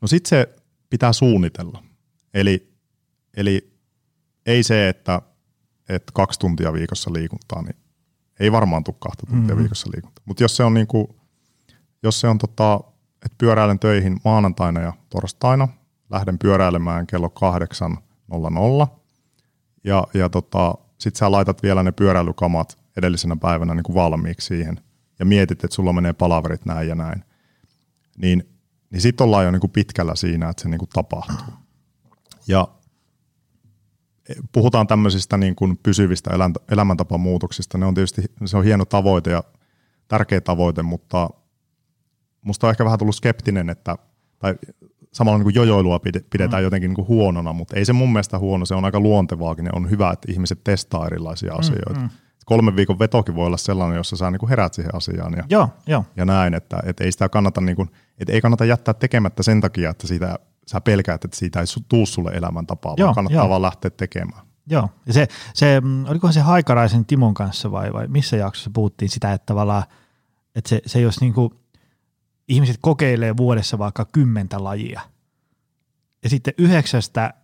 [0.00, 0.54] no sitten se
[0.90, 1.82] pitää suunnitella.
[2.34, 2.72] Eli,
[3.36, 3.74] eli
[4.46, 5.22] ei se, että,
[5.88, 7.76] että kaksi tuntia viikossa liikuntaa, niin
[8.40, 9.58] ei varmaan tule kahta tuntia mm-hmm.
[9.58, 10.22] viikossa liikuntaa.
[10.24, 11.16] Mutta jos se on, niinku,
[12.02, 12.80] jos se on tota,
[13.24, 15.68] että pyöräilen töihin maanantaina ja torstaina,
[16.10, 17.32] lähden pyöräilemään kello
[18.86, 18.86] 8.00
[19.84, 24.80] ja, ja tota, sitten sä laitat vielä ne pyöräilykamat edellisenä päivänä niin kuin valmiiksi siihen.
[25.18, 27.24] Ja mietit, että sulla menee palaverit näin ja näin,
[28.18, 28.48] niin,
[28.90, 31.54] niin sitten ollaan jo niin kuin pitkällä siinä, että se niin kuin tapahtuu.
[32.48, 32.68] Ja
[34.52, 36.30] puhutaan tämmöisistä niin kuin pysyvistä
[36.70, 39.44] elämäntapamuutoksista, ne on tietysti se on hieno tavoite ja
[40.08, 41.30] tärkeä tavoite, mutta
[42.44, 43.96] musta on ehkä vähän tullut skeptinen, että
[44.38, 44.54] tai
[45.12, 46.64] samalla niin kuin jojoilua pidetään mm.
[46.64, 49.72] jotenkin niin kuin huonona, mutta ei se mun mielestä huono, se on aika luontevaakin ja
[49.74, 52.00] on hyvä, että ihmiset testaa erilaisia mm, asioita.
[52.00, 52.08] Mm.
[52.44, 55.68] Kolmen viikon vetokin voi olla sellainen, jossa sä niin kuin herät siihen asiaan ja, joo,
[55.86, 56.04] joo.
[56.16, 59.60] ja näin, että, että ei sitä kannata, niin kuin, että ei kannata jättää tekemättä sen
[59.60, 63.48] takia, että siitä sä pelkäät, että siitä ei tuu sulle elämäntapaa, Joo, vaan kannattaa jo.
[63.48, 64.42] vaan lähteä tekemään.
[64.66, 69.08] Joo, ja se, se, mm, olikohan se Haikaraisen Timon kanssa vai, vai missä jaksossa puhuttiin
[69.08, 69.82] sitä, että tavallaan,
[70.54, 71.63] että se, se jos niinku,
[72.48, 75.00] ihmiset kokeilee vuodessa vaikka kymmentä lajia,
[76.22, 77.34] ja sitten yhdeksästä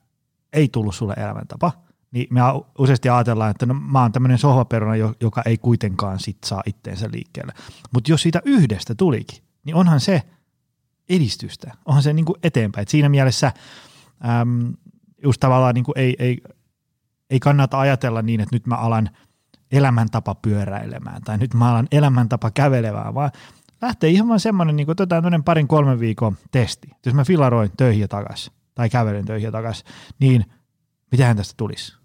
[0.52, 1.72] ei tullut sulle elämäntapa,
[2.10, 2.40] niin me
[2.78, 7.52] useasti ajatellaan, että no, mä oon tämmöinen sohvaperuna, joka ei kuitenkaan sit saa itteensä liikkeelle.
[7.92, 10.22] Mutta jos siitä yhdestä tulikin, niin onhan se–
[11.10, 11.72] edistystä.
[11.84, 12.82] Onhan se niin kuin eteenpäin.
[12.82, 13.52] Et siinä mielessä
[14.40, 14.74] äm,
[15.22, 16.38] just tavallaan niin kuin ei, ei,
[17.30, 19.10] ei kannata ajatella niin, että nyt mä alan
[19.72, 23.30] elämäntapa pyöräilemään tai nyt mä alan elämäntapa kävelevään, vaan
[23.82, 26.88] lähtee ihan vaan semmoinen, niin otetaan parin kolmen viikon testi.
[27.06, 29.86] Jos mä filaroin töihin takaisin tai kävelen töihin takaisin,
[30.18, 30.44] niin
[31.12, 31.96] mitähän tästä tulisi?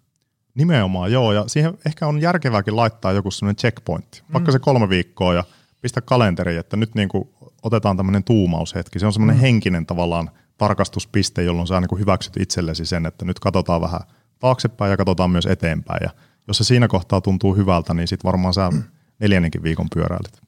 [0.55, 4.53] Nimenomaan, joo, ja siihen ehkä on järkevääkin laittaa joku semmoinen checkpoint, vaikka mm.
[4.53, 5.43] se kolme viikkoa ja
[5.81, 7.29] pistä kalenteri, että nyt niin kuin
[7.63, 8.99] otetaan tämmöinen tuumaushetki.
[8.99, 9.41] Se on semmoinen mm.
[9.41, 13.99] henkinen tavallaan tarkastuspiste, jolloin sä niin hyväksyt itsellesi sen, että nyt katsotaan vähän
[14.39, 15.99] taaksepäin ja katsotaan myös eteenpäin.
[16.03, 16.09] Ja
[16.47, 18.83] jos se siinä kohtaa tuntuu hyvältä, niin sitten varmaan sä mm.
[19.19, 20.41] neljännenkin viikon pyöräilet.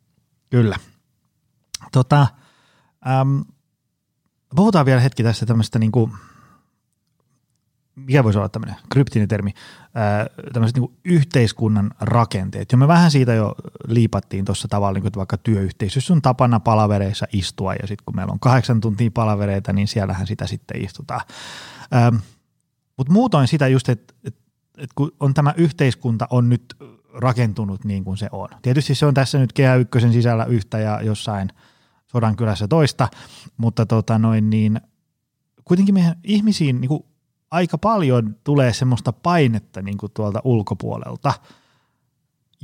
[0.50, 0.76] Kyllä.
[1.92, 2.28] Tota,
[3.22, 3.46] äm,
[4.56, 6.12] puhutaan vielä hetki tästä tämmöistä niin kuin
[7.98, 9.54] mikä voisi olla tämmöinen kryptinen termi,
[10.54, 12.72] tämmöiset niin yhteiskunnan rakenteet.
[12.72, 13.56] Jo me vähän siitä jo
[13.88, 18.32] liipattiin tuossa tavalla, niin että vaikka työyhteisössä on tapana palavereissa istua, ja sitten kun meillä
[18.32, 21.22] on kahdeksan tuntia palavereita, niin siellähän sitä sitten istutaan.
[22.98, 24.36] Mutta muutoin sitä just, että et,
[24.78, 26.76] et kun on tämä yhteiskunta on nyt
[27.14, 28.50] rakentunut niin kuin se on.
[28.62, 31.50] Tietysti se on tässä nyt kehä ykkösen sisällä yhtä ja jossain
[32.08, 33.08] sodan kylässä toista,
[33.58, 34.82] mutta tota noin niin,
[35.66, 37.06] kuitenkin meidän ihmisiin niin kuin
[37.52, 41.34] aika paljon tulee semmoista painetta niin kuin tuolta ulkopuolelta.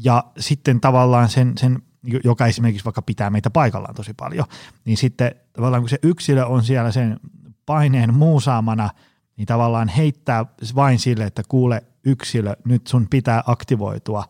[0.04, 1.82] Ja sitten tavallaan sen, sen,
[2.24, 4.46] joka esimerkiksi vaikka pitää meitä paikallaan tosi paljon,
[4.86, 7.20] niin sitten tavallaan kun se yksilö on siellä sen
[7.66, 8.90] paineen muusaamana,
[9.38, 14.26] niin tavallaan heittää vain sille, että kuule yksilö, nyt sun pitää aktivoitua,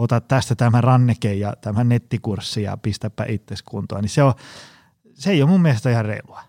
[0.00, 4.34] ota tästä tämä ranneke ja tämä nettikurssi ja pistäpä itsesi kuntoon, niin se, on,
[5.14, 6.42] se ei ole mun mielestä ihan reilua.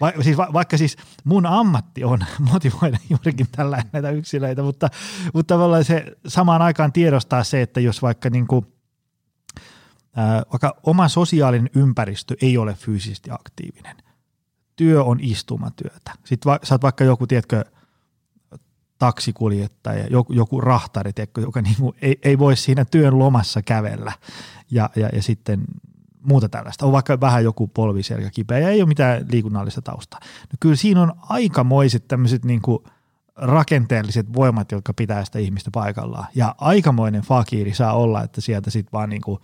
[0.00, 4.88] Va, siis va, vaikka siis mun ammatti on motivoida juurikin tällä näitä yksilöitä, mutta,
[5.34, 8.66] mutta tavallaan se samaan aikaan tiedostaa se, että jos vaikka niin kuin,
[10.52, 13.96] vaikka oma sosiaalinen ympäristö ei ole fyysisesti aktiivinen,
[14.76, 16.12] työ on istumatyötä.
[16.24, 17.64] Sitten va, sä oot vaikka joku, tiedätkö,
[18.98, 24.12] taksikuljettaja, joku, joku rahtari, tiedätkö, joka niinku ei, ei voi siinä työn lomassa kävellä
[24.70, 25.64] ja, ja, ja sitten
[26.22, 26.86] muuta tällaista.
[26.86, 30.20] On vaikka vähän joku polviselkä kipeä ja ei ole mitään liikunnallista taustaa.
[30.22, 32.84] No kyllä siinä on aikamoiset tämmöiset niinku
[33.36, 36.26] rakenteelliset voimat, jotka pitää sitä ihmistä paikallaan.
[36.34, 39.40] Ja aikamoinen fakiiri saa olla, että sieltä sitten vaan niinku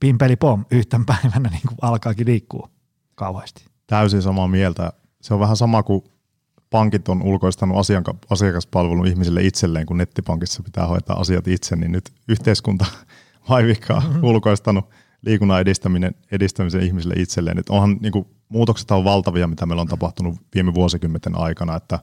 [0.00, 2.68] pimpeli pom yhten päivänä niinku alkaakin liikkua
[3.14, 3.64] kauheasti.
[3.86, 4.92] Täysin samaa mieltä.
[5.20, 6.04] Se on vähän sama kuin
[6.70, 7.76] pankit on ulkoistanut
[8.30, 12.86] asiakaspalvelun ihmisille itselleen, kun nettipankissa pitää hoitaa asiat itse, niin nyt yhteiskunta
[13.48, 14.24] vaivikkaa mm-hmm.
[14.24, 14.90] ulkoistanut
[15.22, 17.58] liikunnan edistäminen, edistämisen ihmisille itselleen.
[17.58, 21.98] Et onhan, niin kuin, muutokset on valtavia, mitä meillä on tapahtunut viime vuosikymmenten aikana, että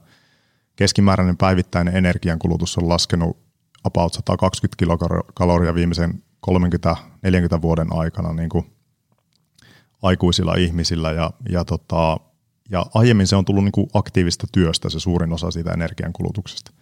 [0.76, 3.36] keskimääräinen päivittäinen energiankulutus on laskenut
[3.84, 8.66] about 120 kilokaloria viimeisen 30-40 vuoden aikana niin kuin
[10.02, 12.20] aikuisilla ihmisillä ja, ja, tota,
[12.70, 16.72] ja aiemmin se on tullut niin kuin aktiivista työstä se suurin osa siitä energiankulutuksesta.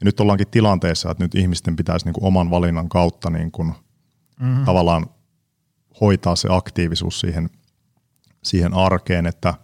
[0.00, 3.72] Ja nyt ollaankin tilanteessa, että nyt ihmisten pitäisi niin kuin oman valinnan kautta niin kuin
[4.40, 4.64] mm-hmm.
[4.64, 5.06] tavallaan
[6.00, 7.50] hoitaa se aktiivisuus siihen,
[8.42, 9.54] siihen arkeen, että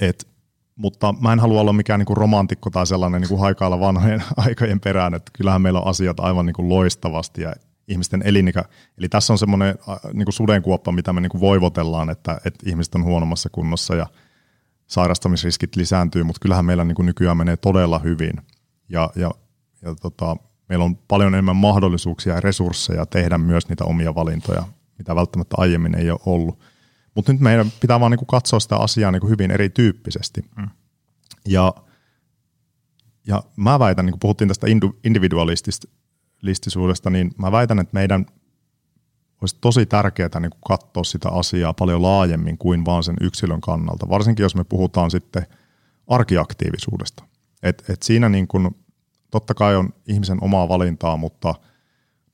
[0.00, 0.28] et,
[0.76, 4.22] mutta mä en halua olla mikään niin kuin romantikko tai sellainen niin kuin haikailla vanhojen
[4.36, 7.52] aikojen perään, että kyllähän meillä on asiat aivan niin kuin loistavasti ja
[7.88, 8.64] ihmisten elinikä.
[8.98, 9.74] Eli tässä on semmoinen
[10.12, 14.06] niin kuin sudenkuoppa, mitä me niin kuin voivotellaan, että, että ihmiset on huonommassa kunnossa ja
[14.94, 18.32] sairastamisriskit lisääntyy, mutta kyllähän meillä niin kuin nykyään menee todella hyvin.
[18.88, 19.30] Ja, ja,
[19.82, 20.36] ja tota,
[20.68, 24.64] meillä on paljon enemmän mahdollisuuksia ja resursseja tehdä myös niitä omia valintoja
[24.98, 26.58] mitä välttämättä aiemmin ei ole ollut.
[27.14, 30.40] Mutta nyt meidän pitää vaan niinku katsoa sitä asiaa niinku hyvin erityyppisesti.
[30.56, 30.68] Mm.
[31.46, 31.74] Ja,
[33.26, 34.66] ja mä väitän, niin kun puhuttiin tästä
[35.04, 38.26] individualistisuudesta, niin mä väitän, että meidän
[39.44, 44.42] olisi tosi tärkeää niin katsoa sitä asiaa paljon laajemmin kuin vaan sen yksilön kannalta, varsinkin
[44.42, 45.46] jos me puhutaan sitten
[46.06, 47.24] arkiaktiivisuudesta.
[47.62, 48.76] Et, et siinä niin kun,
[49.30, 51.54] totta kai on ihmisen omaa valintaa, mutta–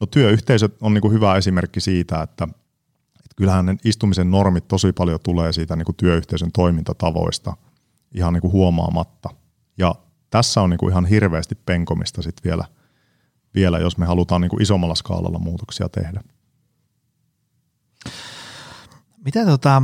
[0.00, 2.44] No työyhteisöt on niin kuin hyvä esimerkki siitä, että,
[3.14, 7.56] että kyllähän ne istumisen normit tosi paljon tulee siitä niin kuin työyhteisön toimintatavoista
[8.14, 9.30] ihan niin kuin huomaamatta.
[9.78, 9.94] Ja
[10.30, 12.64] tässä on niin kuin ihan hirveästi penkomista sit vielä,
[13.54, 16.20] vielä, jos me halutaan niin kuin isommalla skaalalla muutoksia tehdä.
[19.24, 19.82] Mitä tota,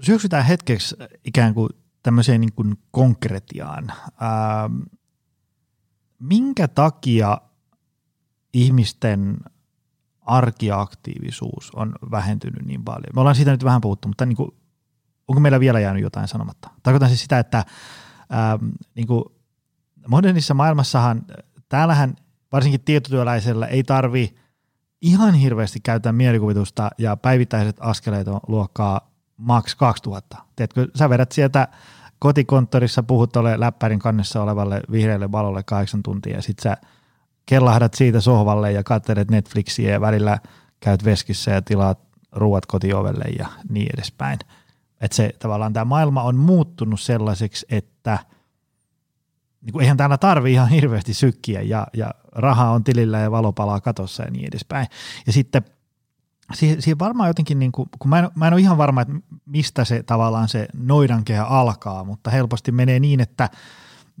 [0.00, 1.68] syöksytään hetkeksi ikään kuin
[2.02, 3.92] tämmöiseen niin kuin konkretiaan.
[4.20, 4.70] Ää,
[6.18, 7.40] minkä takia
[8.52, 9.36] ihmisten
[10.20, 13.10] arkiaktiivisuus on vähentynyt niin paljon.
[13.14, 14.50] Me ollaan siitä nyt vähän puhuttu, mutta niin kuin,
[15.28, 16.70] onko meillä vielä jäänyt jotain sanomatta?
[16.82, 17.64] Tarkoitan siis sitä, että
[18.30, 18.58] ää,
[18.94, 19.24] niin kuin
[20.08, 21.22] modernissa maailmassahan,
[21.68, 22.16] täällähän
[22.52, 24.34] varsinkin tietotyöläisellä ei tarvi
[25.02, 30.36] ihan hirveästi käyttää mielikuvitusta ja päivittäiset askeleet on luokkaa maks 2000.
[30.56, 31.68] Tiedätkö, sä vedät sieltä
[32.18, 36.76] kotikonttorissa, puhut tuolle läppärin kannessa olevalle vihreälle valolle kahdeksan tuntia ja sit sä–
[37.46, 40.38] kellahdat siitä sohvalle ja katselet Netflixiä ja välillä
[40.80, 41.98] käyt veskissä ja tilaat
[42.32, 44.38] ruuat kotiovelle ja niin edespäin.
[45.00, 48.18] Että se tavallaan tämä maailma on muuttunut sellaiseksi, että
[49.60, 53.52] niin kuin eihän täällä tarvi ihan hirveästi sykkiä ja, ja rahaa on tilillä ja valo
[53.52, 54.86] palaa katossa ja niin edespäin.
[55.26, 55.62] Ja sitten
[56.54, 59.14] siihen, siihen varmaan jotenkin, niin kuin, kun mä en, mä en ole ihan varma, että
[59.46, 63.50] mistä se tavallaan se noidankehä alkaa, mutta helposti menee niin, että–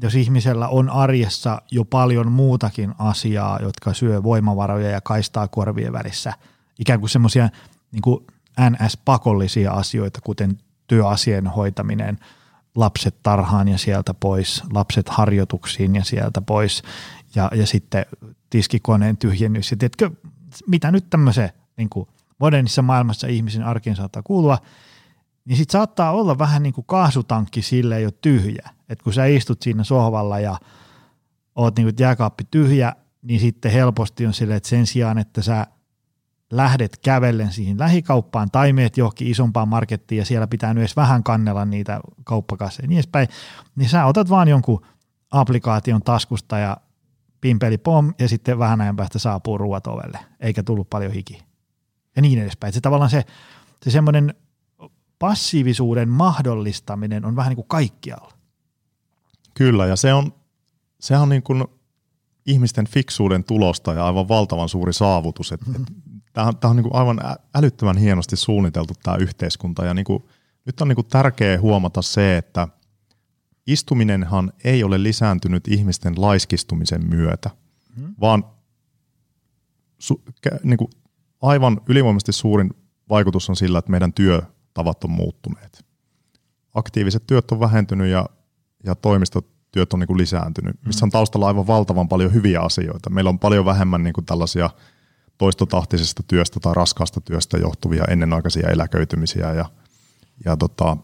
[0.02, 6.32] jos ihmisellä on arjessa jo paljon muutakin asiaa, jotka syö voimavaroja ja kaistaa korvien välissä,
[6.78, 7.48] ikään kuin semmoisia
[7.92, 8.26] niin
[8.70, 12.18] NS-pakollisia asioita, kuten työasien hoitaminen,
[12.74, 16.82] lapset tarhaan ja sieltä pois, lapset harjoituksiin ja sieltä pois,
[17.36, 18.06] ja, ja sitten
[18.50, 19.70] tiskikoneen tyhjennys.
[19.70, 20.10] Ja tiedätkö,
[20.66, 21.90] mitä nyt tämmöisen niin
[22.38, 24.58] modernissa maailmassa ihmisen arkeen saattaa kuulua,
[25.44, 28.70] niin sitten saattaa olla vähän niin kuin kaasutankki sille jo tyhjä.
[28.88, 30.58] Että kun sä istut siinä sohvalla ja
[31.54, 35.66] oot niin kuin jääkaappi tyhjä, niin sitten helposti on silleen, että sen sijaan, että sä
[36.52, 41.64] lähdet kävellen siihen lähikauppaan tai meet johonkin isompaan markettiin ja siellä pitää myös vähän kannella
[41.64, 43.28] niitä kauppakasseja ja niin edespäin,
[43.76, 44.86] niin sä otat vaan jonkun
[45.30, 46.76] applikaation taskusta ja
[47.46, 51.42] pimpeli pom ja sitten vähän ajan päästä saapuu ruuat ovelle, eikä tullut paljon hiki.
[52.16, 52.72] Ja niin edespäin.
[52.72, 53.24] se tavallaan se,
[53.84, 54.34] se semmoinen
[55.18, 58.32] passiivisuuden mahdollistaminen on vähän niin kuin kaikkialla.
[59.54, 60.32] Kyllä, ja se on,
[61.00, 61.64] se on niin kuin
[62.46, 65.52] ihmisten fiksuuden tulosta ja aivan valtavan suuri saavutus.
[65.52, 65.84] Et, mm-hmm.
[66.32, 67.20] Tämä on, on niin kuin aivan
[67.54, 70.24] älyttömän hienosti suunniteltu tämä yhteiskunta, ja niin kuin,
[70.64, 72.68] nyt on niin kuin tärkeää huomata se, että
[73.66, 77.50] istuminenhan ei ole lisääntynyt ihmisten laiskistumisen myötä,
[77.96, 78.14] mm-hmm.
[78.20, 78.44] vaan
[79.98, 80.22] su,
[80.62, 80.90] niin kuin
[81.42, 82.70] aivan ylivoimaisesti suurin
[83.08, 84.42] vaikutus on sillä, että meidän työ
[84.74, 85.86] tavat on muuttuneet.
[86.74, 88.26] aktiiviset työt on vähentynyt ja,
[88.84, 93.10] ja toimistotyöt on niin kuin lisääntynyt, missä on taustalla aivan valtavan paljon hyviä asioita.
[93.10, 94.70] Meillä on paljon vähemmän niin kuin tällaisia
[95.38, 99.64] toistotahtisesta työstä tai raskaasta työstä johtuvia ennenaikaisia eläköitymisiä ja,
[100.44, 100.96] ja tota,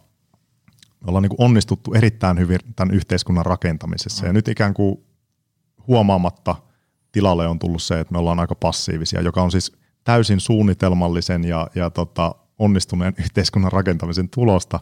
[1.02, 4.26] me ollaan niin onnistuttu erittäin hyvin tämän yhteiskunnan rakentamisessa.
[4.26, 5.04] Ja nyt ikään kuin
[5.86, 6.56] huomaamatta
[7.12, 9.72] tilalle on tullut se, että me ollaan aika passiivisia, joka on siis
[10.04, 14.80] täysin suunnitelmallisen ja, ja tota, onnistuneen yhteiskunnan rakentamisen tulosta,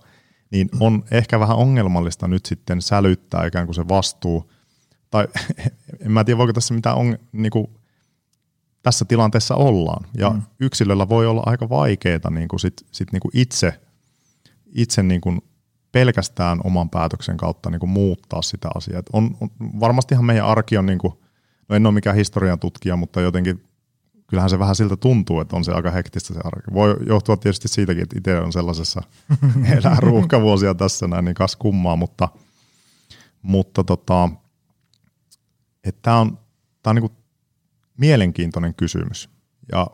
[0.51, 4.53] niin on ehkä vähän ongelmallista nyt sitten sälyttää ikään kuin se vastuu,
[5.11, 5.29] tai
[6.07, 7.67] en mä tiedä voiko tässä mitään on, niin kuin,
[8.83, 10.43] tässä tilanteessa ollaan, ja mm.
[10.61, 13.81] yksilöllä voi olla aika vaikeaa niin kuin sit, sit niin kuin itse,
[14.75, 15.41] itse niin kuin
[15.93, 19.03] pelkästään oman päätöksen kautta niin kuin muuttaa sitä asiaa.
[19.13, 19.51] On, on,
[19.81, 21.13] varmastihan meidän arki on, niin kuin,
[21.69, 23.65] no en ole mikään historian tutkija, mutta jotenkin
[24.27, 26.75] kyllähän se vähän siltä tuntuu, että on se aika hektistä se arki.
[26.75, 29.03] Voi johtua tietysti siitäkin, että itse on sellaisessa
[29.79, 32.29] elää ruuhkavuosia tässä näin, niin kas kummaa, mutta,
[33.43, 34.29] mutta tota,
[35.85, 36.39] että tämä on,
[36.83, 37.17] tää on niinku
[37.99, 39.31] mielenkiintoinen kysymys.
[39.73, 39.87] Ja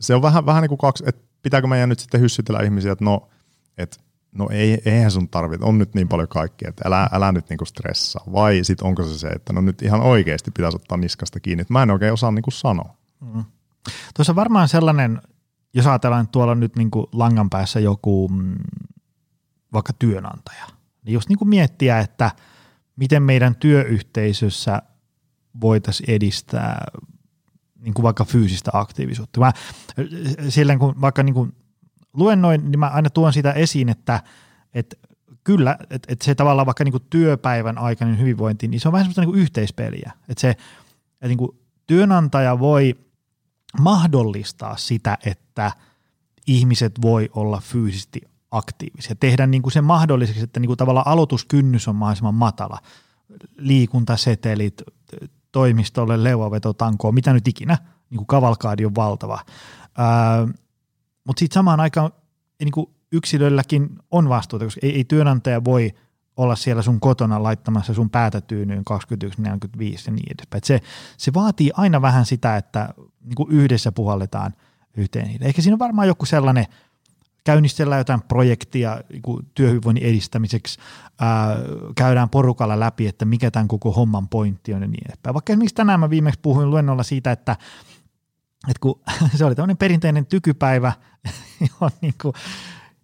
[0.00, 3.04] se on vähän, vähän niin kuin kaksi, että pitääkö meidän nyt sitten hyssytellä ihmisiä, että
[3.04, 3.28] no,
[3.78, 3.96] että
[4.32, 7.64] no ei, eihän sun tarvitse, on nyt niin paljon kaikkea, että älä, älä nyt niinku
[7.64, 8.24] stressaa.
[8.32, 11.60] Vai sitten onko se se, että no nyt ihan oikeasti pitäisi ottaa niskasta kiinni.
[11.62, 12.96] Että mä en oikein osaa niinku sanoa.
[13.20, 13.44] Mm.
[14.16, 15.22] Tuossa varmaan sellainen,
[15.74, 18.54] jos ajatellaan, että tuolla on nyt niinku langan päässä joku mm,
[19.72, 20.66] vaikka työnantaja,
[21.04, 22.30] niin just niinku miettiä, että
[22.96, 24.82] miten meidän työyhteisössä
[25.60, 26.86] voitaisiin edistää
[27.80, 29.40] niin kuin vaikka fyysistä aktiivisuutta.
[29.40, 29.52] Mä,
[30.48, 31.52] silleen kun vaikka niin kuin
[32.18, 34.22] luennoin, niin mä aina tuon sitä esiin, että,
[34.74, 34.96] että
[35.44, 39.04] kyllä, että, että se tavallaan vaikka niin kuin työpäivän aikainen hyvinvointi, niin se on vähän
[39.04, 40.12] semmoista niin kuin yhteispeliä.
[40.28, 41.50] Että se, että niin kuin
[41.86, 42.94] työnantaja voi
[43.80, 45.72] mahdollistaa sitä, että
[46.46, 49.16] ihmiset voi olla fyysisesti aktiivisia.
[49.20, 52.78] Tehdä niin kuin se mahdolliseksi, että niin kuin tavallaan aloituskynnys on mahdollisimman matala.
[53.56, 54.82] Liikuntasetelit,
[55.52, 57.78] toimistolle, leuavetotankoon, mitä nyt ikinä,
[58.10, 59.40] niin kuin kavalkaadi on valtava.
[59.98, 60.54] Öö,
[61.28, 62.10] mutta sitten samaan aikaan
[62.60, 65.94] niin kuin yksilölläkin on vastuuta, koska ei, ei työnantaja voi
[66.36, 70.62] olla siellä sun kotona laittamassa sun päätä tyynyyn 21, 45 ja niin edespäin.
[70.64, 70.80] se,
[71.16, 74.54] se vaatii aina vähän sitä, että niin kuin yhdessä puhalletaan
[74.96, 75.36] yhteen.
[75.40, 76.66] Ehkä siinä on varmaan joku sellainen,
[77.44, 80.78] käynnistellään jotain projektia niin työhyvinvoinnin edistämiseksi,
[81.18, 81.56] ää,
[81.94, 85.34] käydään porukalla läpi, että mikä tämän koko homman pointti on ja niin edespäin.
[85.34, 87.56] Vaikka esimerkiksi tänään mä viimeksi puhuin luennolla siitä, että
[88.68, 89.00] että kun
[89.36, 90.92] se oli tämmöinen perinteinen tykypäivä,
[91.70, 92.34] johon niin kuin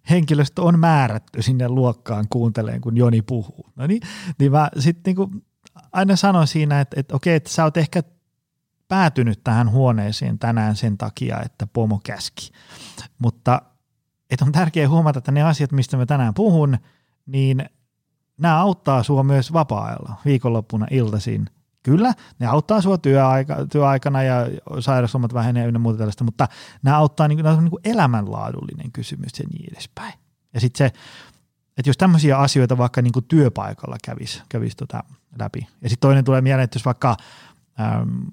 [0.09, 3.69] henkilöstö on määrätty sinne luokkaan kuunteleen, kun Joni puhuu.
[3.75, 4.01] No niin,
[4.39, 5.45] niin mä sitten niin
[5.91, 8.03] aina sanoin siinä, että, että okei, että sä oot ehkä
[8.87, 12.51] päätynyt tähän huoneeseen tänään sen takia, että pomo käski.
[13.17, 13.61] Mutta
[14.29, 16.77] että on tärkeää huomata, että ne asiat, mistä mä tänään puhun,
[17.25, 17.65] niin
[18.37, 21.49] nämä auttaa sua myös vapaa-ajalla, viikonloppuna iltaisin,
[21.85, 24.47] Kyllä, ne auttaa sinua työaika, työaikana ja
[24.79, 26.47] sairauslomat vähenee ynnä muuta tällaista, mutta
[26.83, 30.13] nämä auttaa niin, nämä on niin kuin elämänlaadullinen kysymys ja niin edespäin.
[30.53, 30.85] Ja sitten se,
[31.77, 35.03] että jos tämmöisiä asioita vaikka niin kuin työpaikalla kävisi, kävisi tota
[35.39, 35.67] läpi.
[35.81, 37.17] Ja sitten toinen tulee mieleen, että jos vaikka
[37.79, 38.25] äm,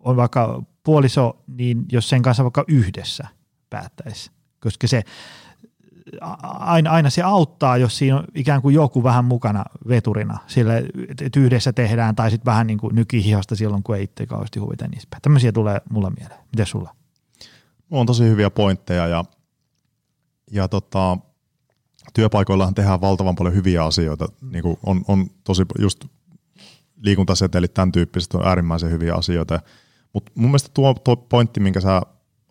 [0.00, 3.28] on vaikka puoliso, niin jos sen kanssa vaikka yhdessä
[3.70, 4.30] päättäisi,
[4.60, 5.02] koska se
[6.42, 10.84] aina, aina se auttaa, jos siinä on ikään kuin joku vähän mukana veturina, sille,
[11.20, 14.88] että yhdessä tehdään, tai sitten vähän niin kuin nykihihasta silloin, kun ei itse kauheasti huvita
[14.88, 15.16] niistä.
[15.22, 16.40] Tämmöisiä tulee mulla mieleen.
[16.52, 16.94] Miten sulla?
[17.90, 19.24] On tosi hyviä pointteja ja,
[20.50, 21.18] ja tota,
[22.14, 24.26] työpaikoillahan tehdään valtavan paljon hyviä asioita.
[24.50, 26.04] Niin kuin on, on tosi just
[26.96, 29.60] liikuntasetelit, tämän tyyppiset on äärimmäisen hyviä asioita.
[30.12, 32.02] Mutta mun mielestä tuo, tuo pointti, minkä sä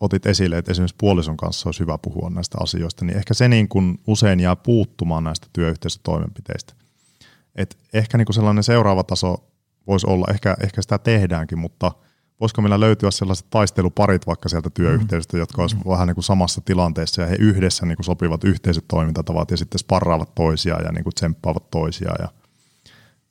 [0.04, 3.68] otit esille, että esimerkiksi puolison kanssa olisi hyvä puhua näistä asioista, niin ehkä se niin
[3.68, 6.74] kuin usein jää puuttumaan näistä työyhteisötoimenpiteistä.
[7.54, 9.44] Et ehkä niin kuin sellainen seuraava taso
[9.86, 11.92] voisi olla, ehkä, ehkä sitä tehdäänkin, mutta
[12.40, 15.90] voisiko meillä löytyä sellaiset taisteluparit vaikka sieltä työyhteisöstä, jotka olisivat mm.
[15.90, 19.78] vähän niin kuin samassa tilanteessa ja he yhdessä niin kuin sopivat yhteiset toimintatavat ja sitten
[19.78, 22.28] sparraavat toisiaan ja niin kuin tsemppaavat toisiaan ja,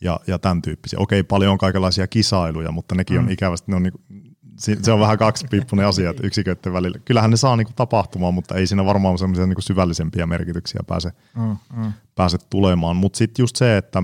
[0.01, 0.99] ja, ja tämän tyyppisiä.
[0.99, 3.31] Okei, paljon on kaikenlaisia kisailuja, mutta nekin on mm.
[3.31, 4.22] ikävästi, ne on niin kuin,
[4.57, 6.99] se on vähän kaksipiippunen asia että yksiköiden välillä.
[7.05, 11.57] Kyllähän ne saa niinku tapahtumaan, mutta ei siinä varmaan semmoisia niinku syvällisempiä merkityksiä pääse, mm,
[11.75, 11.93] mm.
[12.15, 12.95] pääse tulemaan.
[12.95, 14.03] Mutta sitten just se, että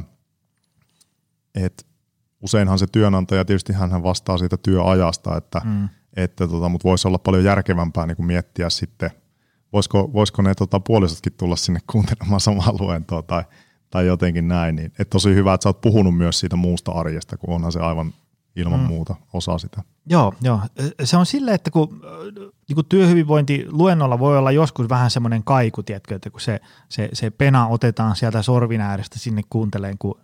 [1.56, 1.86] et
[2.41, 5.89] useinhan se työnantaja, tietysti hän vastaa siitä työajasta, että, mm.
[6.16, 9.12] että tota, mutta voisi olla paljon järkevämpää niinku miettiä sitten,
[9.74, 13.43] voisiko, voisiko ne tota, puolisotkin tulla sinne kuuntelemaan samaa luentoa tai,
[13.89, 14.76] tai jotenkin näin.
[14.76, 17.80] Niin, että tosi hyvä, että sä oot puhunut myös siitä muusta arjesta, kun onhan se
[17.80, 18.14] aivan
[18.56, 18.86] ilman mm.
[18.86, 19.84] muuta osa sitä.
[20.06, 20.62] Joo, joo.
[21.04, 22.02] Se on silleen, että kun
[22.68, 27.10] niin kuin työhyvinvointi luennolla voi olla joskus vähän semmoinen kaiku, tiedätkö, että kun se, se,
[27.14, 30.20] se pena otetaan sieltä sorvin äärestä sinne kuunteleen, kun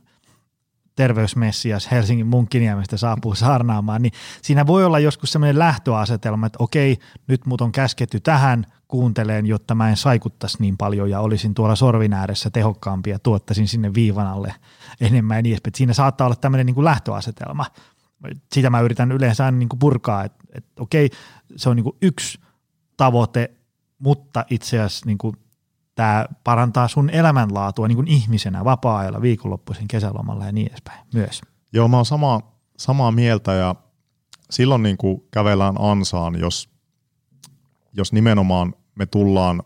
[0.96, 6.98] terveysmessias Helsingin Munkkiniemestä saapuu saarnaamaan, niin siinä voi olla joskus semmoinen lähtöasetelma, että okei,
[7.28, 11.76] nyt mut on käsketty tähän kuunteleen, jotta mä en saikuttaisi niin paljon ja olisin tuolla
[11.76, 14.56] sorvin ääressä tehokkaampi ja tuottaisin sinne viivan alle
[15.02, 15.74] enemmän ja niin edespäin.
[15.76, 17.66] Siinä saattaa olla tämmöinen niin kuin lähtöasetelma.
[18.54, 21.10] Sitä mä yritän yleensä aina niin kuin purkaa, että, että okei,
[21.56, 22.40] se on niin kuin yksi
[22.98, 23.52] tavoite,
[24.00, 25.36] mutta itse asiassa niin kuin
[25.96, 31.42] tämä parantaa sun elämänlaatua niin kuin ihmisenä vapaa-ajalla, viikonloppuisin, kesälomalla ja niin edespäin myös.
[31.74, 32.42] Joo, mä oon sama,
[32.78, 33.76] samaa mieltä ja
[34.52, 36.70] silloin niin kuin kävellään ansaan, jos,
[37.94, 39.64] jos nimenomaan me tullaan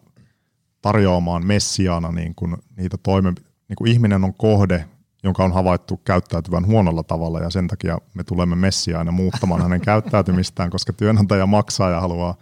[0.81, 3.59] tarjoamaan messiaana niin kuin niitä toimenpiteitä.
[3.69, 4.89] Niin kuin ihminen on kohde,
[5.23, 10.69] jonka on havaittu käyttäytyvän huonolla tavalla ja sen takia me tulemme messiaana muuttamaan hänen käyttäytymistään,
[10.69, 12.37] koska työnantaja maksaa ja haluaa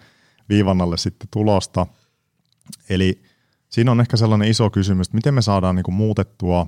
[0.50, 1.88] viivannalle sitten tulosta.
[2.90, 3.22] Eli
[3.70, 6.68] siinä on ehkä sellainen iso kysymys, että miten me saadaan niin kuin muutettua,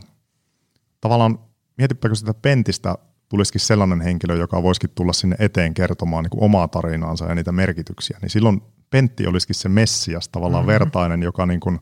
[1.02, 1.40] tavallaan
[1.78, 2.96] mietipäkö sitä pentistä
[3.30, 7.52] tulisikin sellainen henkilö, joka voisikin tulla sinne eteen kertomaan niin kuin omaa tarinaansa ja niitä
[7.52, 10.74] merkityksiä, niin silloin Pentti olisikin se messias, tavallaan mm-hmm.
[10.74, 11.80] vertainen, joka niin kuin,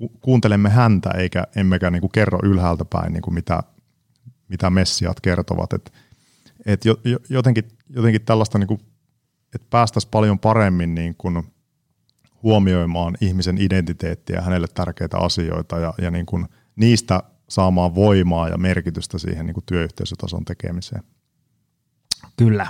[0.00, 3.62] ku- kuuntelemme häntä eikä emmekä niin kuin kerro ylhäältä päin niin kuin mitä,
[4.48, 5.72] mitä messiat kertovat.
[5.72, 5.92] Et,
[6.66, 8.80] et jo, jo, jotenkin, jotenkin tällaista, niin
[9.54, 11.42] että päästäisiin paljon paremmin niin kuin–
[12.42, 16.46] huomioimaan ihmisen identiteettiä ja hänelle tärkeitä asioita ja, ja niin kuin
[16.76, 21.02] niistä saamaan voimaa ja merkitystä siihen niin kuin työyhteisötason tekemiseen.
[22.36, 22.66] Kyllä.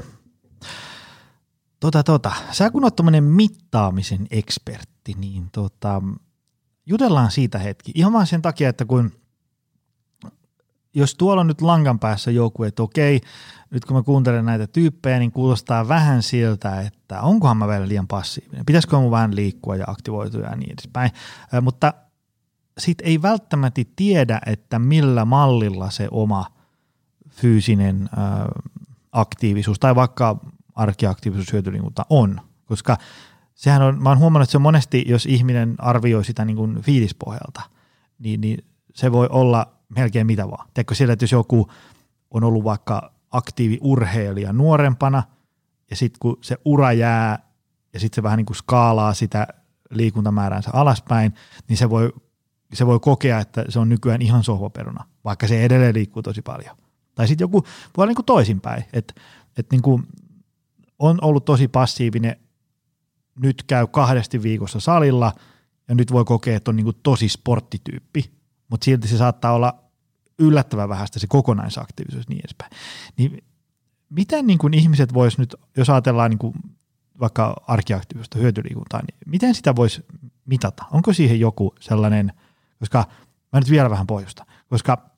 [1.81, 2.33] Tota, tota.
[2.53, 6.03] Sä kun oot mittaamisen ekspertti, niin tota,
[6.87, 7.93] jutellaan siitä hetki.
[7.95, 9.13] Ihan vaan sen takia, että kun
[10.95, 13.21] jos tuolla on nyt langan päässä joku, että okei,
[13.71, 18.09] nyt kun mä kuuntelen näitä tyyppejä, niin kuulostaa vähän siltä, että onkohan mä vielä liian
[18.09, 21.11] passiivinen, pitäisikö mun vähän liikkua ja aktivoitua ja niin edespäin.
[21.63, 21.95] Mutta
[22.79, 26.47] sitten ei välttämättä tiedä, että millä mallilla se oma
[27.31, 28.11] fyysinen
[29.13, 30.41] aktiivisuus tai vaikka
[30.75, 32.97] arkiaktiivisuus hyötyliikunta on, koska
[33.61, 36.83] sehän on, mä oon huomannut, että se on monesti, jos ihminen arvioi sitä niin kuin
[36.83, 37.63] fiilispohjalta,
[38.19, 40.69] niin, niin se voi olla melkein mitä vaan.
[40.75, 41.69] Teekö siellä, että jos joku
[42.31, 45.23] on ollut vaikka aktiiviurheilija nuorempana,
[45.91, 47.39] ja sitten kun se ura jää,
[47.93, 49.47] ja sitten se vähän niin kuin skaalaa sitä
[49.91, 51.35] liikuntamääränsä alaspäin,
[51.69, 52.13] niin se voi,
[52.73, 56.77] se voi kokea, että se on nykyään ihan sohvaperuna, vaikka se edelleen liikkuu tosi paljon.
[57.15, 57.63] Tai sitten joku
[57.97, 59.15] voi olla niin kuin toisinpäin, että,
[59.57, 60.07] että niin kuin
[60.99, 62.37] on ollut tosi passiivinen,
[63.43, 65.33] nyt käy kahdesti viikossa salilla,
[65.89, 68.31] ja nyt voi kokea, että on niin kuin tosi sporttityyppi,
[68.69, 69.85] mutta silti se saattaa olla
[70.39, 72.71] yllättävän vähäistä se kokonaisaktiivisuus niin edespäin.
[73.17, 73.45] Niin
[74.11, 76.55] miten niin kuin ihmiset vois nyt, jos ajatellaan niin kuin
[77.21, 80.05] vaikka arkiaktiivista hyötyliikuntaa, niin miten sitä voisi
[80.45, 80.85] mitata?
[80.91, 82.33] Onko siihen joku sellainen,
[82.79, 83.05] koska
[83.53, 85.11] mä nyt vielä vähän pohjusta, koska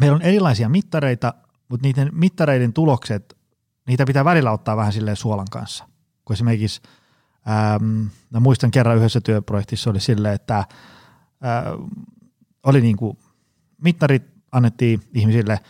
[0.00, 1.34] meillä on erilaisia mittareita,
[1.68, 3.36] mutta niiden mittareiden tulokset,
[3.86, 5.88] niitä pitää välillä ottaa vähän silleen suolan kanssa.
[6.24, 6.80] Kun esimerkiksi,
[7.48, 10.66] ähm, mä muistan kerran yhdessä työprojektissa oli silleen, että äh,
[12.62, 13.18] oli niin kuin
[13.82, 14.22] mittarit
[14.52, 15.60] annettiin ihmisille,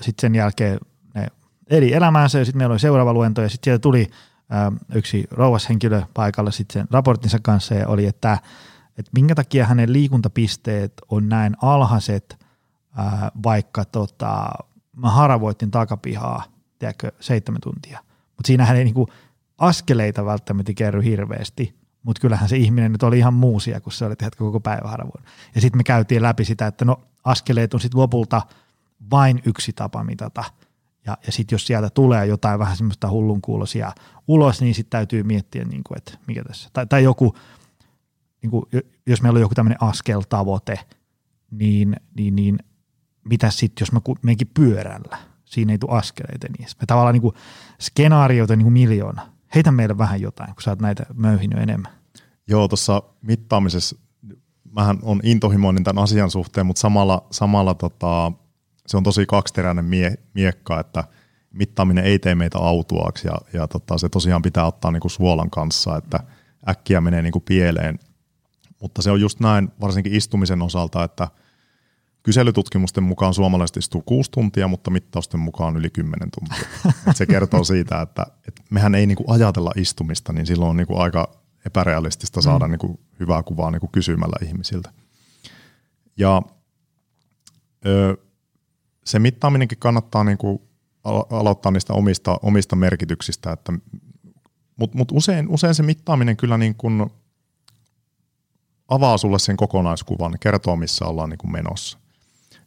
[0.00, 0.78] sitten sen jälkeen
[1.14, 1.28] ne
[1.70, 4.10] eli elämäänsä ja sitten meillä oli seuraava luento ja sitten sieltä tuli
[4.94, 8.38] yksi rouvashenkilö paikalle sitten sen raporttinsa kanssa ja oli, että,
[8.98, 12.46] että minkä takia hänen liikuntapisteet on näin alhaiset,
[13.42, 14.48] vaikka tota,
[14.96, 16.44] mä haravoitin takapihaa,
[16.78, 18.00] tiedätkö, seitsemän tuntia.
[18.36, 19.08] Mutta siinähän ei niinku
[19.58, 24.16] askeleita välttämättä kerry hirveästi, mutta kyllähän se ihminen nyt oli ihan muusia, kun se oli
[24.16, 25.24] tiedätkö, koko päivä haravoin.
[25.54, 28.42] Ja sitten me käytiin läpi sitä, että no askeleet on sitten lopulta
[29.10, 30.44] vain yksi tapa mitata.
[31.06, 33.92] Ja, ja sitten jos sieltä tulee jotain vähän semmoista hullunkuulosia
[34.28, 36.70] ulos, niin sitten täytyy miettiä, niin kuin, että mikä tässä.
[36.72, 37.34] Tai, tai joku,
[38.42, 38.64] niin kuin,
[39.06, 40.78] jos meillä on joku tämmöinen askeltavoite,
[41.50, 42.58] niin, niin, niin
[43.24, 45.18] mitä sitten, jos mä menenkin pyörällä?
[45.44, 46.68] Siinä ei tule askeleita niin.
[46.80, 47.34] Me tavallaan niin kuin,
[47.80, 49.32] skenaarioita niin kuin miljoona.
[49.54, 51.92] Heitä meille vähän jotain, kun sä oot näitä möyhinyt enemmän.
[52.48, 53.96] Joo, tuossa mittaamisessa
[54.72, 58.32] mähän on intohimoinen tämän asian suhteen, mutta samalla, samalla tota,
[58.86, 61.04] se on tosi kaksiteräinen mie, miekka, että
[61.50, 65.96] mittaaminen ei tee meitä autuaaksi ja, ja tota, se tosiaan pitää ottaa niinku suolan kanssa,
[65.96, 66.20] että
[66.68, 67.98] äkkiä menee niinku pieleen.
[68.80, 71.28] Mutta se on just näin, varsinkin istumisen osalta, että
[72.28, 76.68] kyselytutkimusten mukaan suomalaiset istuu kuusi tuntia, mutta mittausten mukaan yli kymmenen tuntia.
[77.10, 80.98] Et se kertoo siitä, että, että mehän ei niinku ajatella istumista, niin silloin on niinku
[80.98, 81.30] aika
[81.66, 82.70] epärealistista saada mm.
[82.70, 84.92] niin kuin hyvää kuvaa niin kuin kysymällä ihmisiltä.
[86.16, 86.42] Ja
[87.86, 88.16] ö,
[89.04, 90.62] se mittaaminenkin kannattaa niin kuin
[91.30, 93.72] aloittaa niistä omista, omista merkityksistä, että
[94.76, 97.10] mutta mut usein, usein se mittaaminen kyllä niin kuin
[98.88, 101.98] avaa sulle sen kokonaiskuvan, kertoo missä ollaan niin kuin menossa.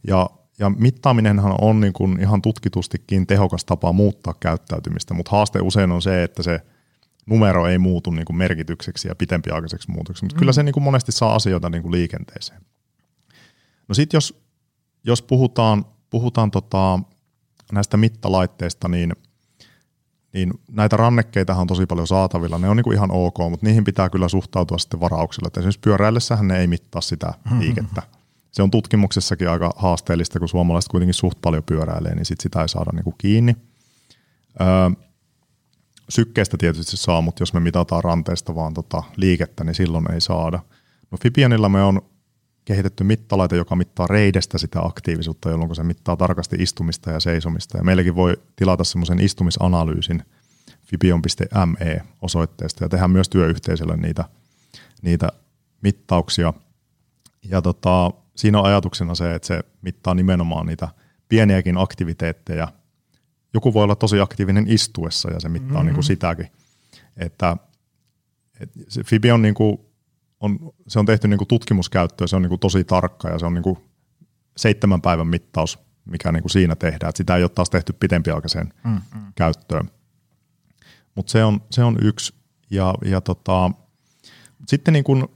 [0.07, 0.29] Ja,
[0.59, 6.01] ja mittaaminenhan on niin kuin ihan tutkitustikin tehokas tapa muuttaa käyttäytymistä, mutta haaste usein on
[6.01, 6.59] se, että se
[7.25, 10.39] numero ei muutu niin kuin merkitykseksi ja pitempiaikaiseksi muutokseksi, mutta mm.
[10.39, 12.61] kyllä se niin kuin monesti saa asioita niin kuin liikenteeseen.
[13.87, 14.43] No sitten jos,
[15.03, 16.99] jos puhutaan, puhutaan tota,
[17.71, 19.13] näistä mittalaitteista, niin,
[20.33, 22.57] niin näitä rannekkeita on tosi paljon saatavilla.
[22.57, 25.47] Ne on niin kuin ihan ok, mutta niihin pitää kyllä suhtautua sitten varauksella.
[25.47, 28.03] Et esimerkiksi pyöräillessähän ne ei mittaa sitä liikettä.
[28.51, 32.69] Se on tutkimuksessakin aika haasteellista, kun suomalaiset kuitenkin suht paljon pyöräilee, niin sit sitä ei
[32.69, 33.55] saada niin kuin kiinni.
[34.61, 34.67] Öö,
[36.09, 40.59] sykkeestä tietysti saa, mutta jos me mitataan ranteesta vaan tota liikettä, niin silloin ei saada.
[41.11, 42.01] No Fibionilla me on
[42.65, 47.77] kehitetty mittalaite, joka mittaa reidestä sitä aktiivisuutta, jolloin se mittaa tarkasti istumista ja seisomista.
[47.77, 50.23] Ja meilläkin voi tilata semmoisen istumisanalyysin
[50.85, 54.25] fibion.me osoitteesta ja tehdä myös työyhteisölle niitä,
[55.01, 55.29] niitä
[55.81, 56.53] mittauksia.
[57.43, 58.11] Ja tota,
[58.41, 60.89] siinä on ajatuksena se, että se mittaa nimenomaan niitä
[61.29, 62.67] pieniäkin aktiviteetteja.
[63.53, 65.85] Joku voi olla tosi aktiivinen istuessa ja se mittaa mm-hmm.
[65.85, 66.47] niin kuin sitäkin.
[67.17, 67.57] Että,
[68.59, 69.77] että se Fibion niin kuin
[70.39, 73.45] on, se on tehty niin kuin tutkimuskäyttöön, se on niin kuin tosi tarkka ja se
[73.45, 73.77] on niin kuin
[74.57, 77.09] seitsemän päivän mittaus, mikä niin kuin siinä tehdään.
[77.09, 79.33] Et sitä ei ole taas tehty pitempiaikaiseen mm-hmm.
[79.35, 79.89] käyttöön.
[81.15, 82.33] Mutta se on, se on yksi.
[82.69, 83.71] Ja, ja tota,
[84.67, 85.27] sitten niin kuin,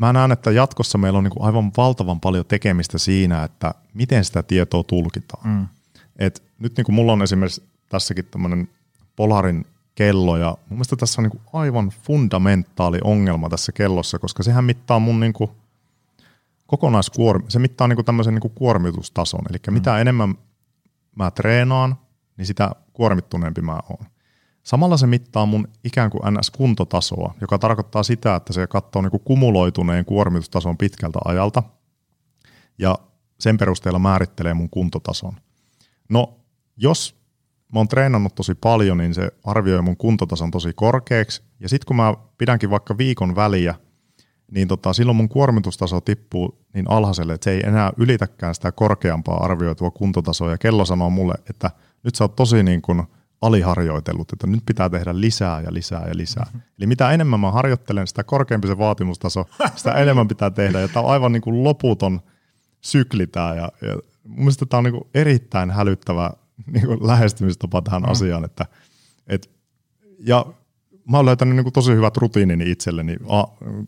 [0.00, 4.42] mä näen, että jatkossa meillä on niin aivan valtavan paljon tekemistä siinä, että miten sitä
[4.42, 5.48] tietoa tulkitaan.
[5.48, 5.66] Mm.
[6.18, 8.68] Et nyt niin kuin mulla on esimerkiksi tässäkin tämmöinen
[9.16, 14.64] Polarin kello ja mun mielestä tässä on niin aivan fundamentaali ongelma tässä kellossa, koska sehän
[14.64, 15.50] mittaa mun niin kuin
[16.66, 19.74] kokonaiskuormi, se mittaa niin kuin tämmöisen niin kuin kuormitustason, eli mm.
[19.74, 20.34] mitä enemmän
[21.16, 21.96] mä treenaan,
[22.36, 24.06] niin sitä kuormittuneempi mä oon.
[24.62, 29.22] Samalla se mittaa mun ikään kuin NS-kuntotasoa, joka tarkoittaa sitä, että se katsoo niin kuin
[29.24, 31.62] kumuloituneen kuormitustason pitkältä ajalta
[32.78, 32.98] ja
[33.38, 35.32] sen perusteella määrittelee mun kuntotason.
[36.08, 36.38] No,
[36.76, 37.20] jos
[37.72, 41.42] mä oon treenannut tosi paljon, niin se arvioi mun kuntotason tosi korkeaksi.
[41.60, 43.74] Ja sitten kun mä pidänkin vaikka viikon väliä,
[44.50, 49.44] niin tota, silloin mun kuormitustaso tippuu niin alhaiselle, että se ei enää ylitäkään sitä korkeampaa
[49.44, 50.50] arvioitua kuntotasoa.
[50.50, 51.70] Ja kello sanoo mulle, että
[52.04, 53.02] nyt sä oot tosi niin kuin
[53.40, 56.44] aliharjoitellut, että nyt pitää tehdä lisää ja lisää ja lisää.
[56.44, 56.60] Mm-hmm.
[56.78, 60.80] Eli mitä enemmän mä harjoittelen, sitä korkeampi se vaatimustaso, sitä enemmän pitää tehdä.
[60.80, 62.20] Ja tämä on aivan niin kuin loputon
[62.80, 63.54] sykli tämä.
[63.54, 66.30] Ja, ja mun mielestä tämä on niin kuin erittäin hälyttävä
[66.66, 68.10] niin kuin lähestymistapa tähän mm.
[68.10, 68.44] asiaan.
[68.44, 68.66] Että,
[69.26, 69.50] et,
[70.18, 70.46] ja
[71.10, 73.16] mä oon löytänyt niin kuin tosi hyvät rutiinini itselleni.
[73.28, 73.44] A,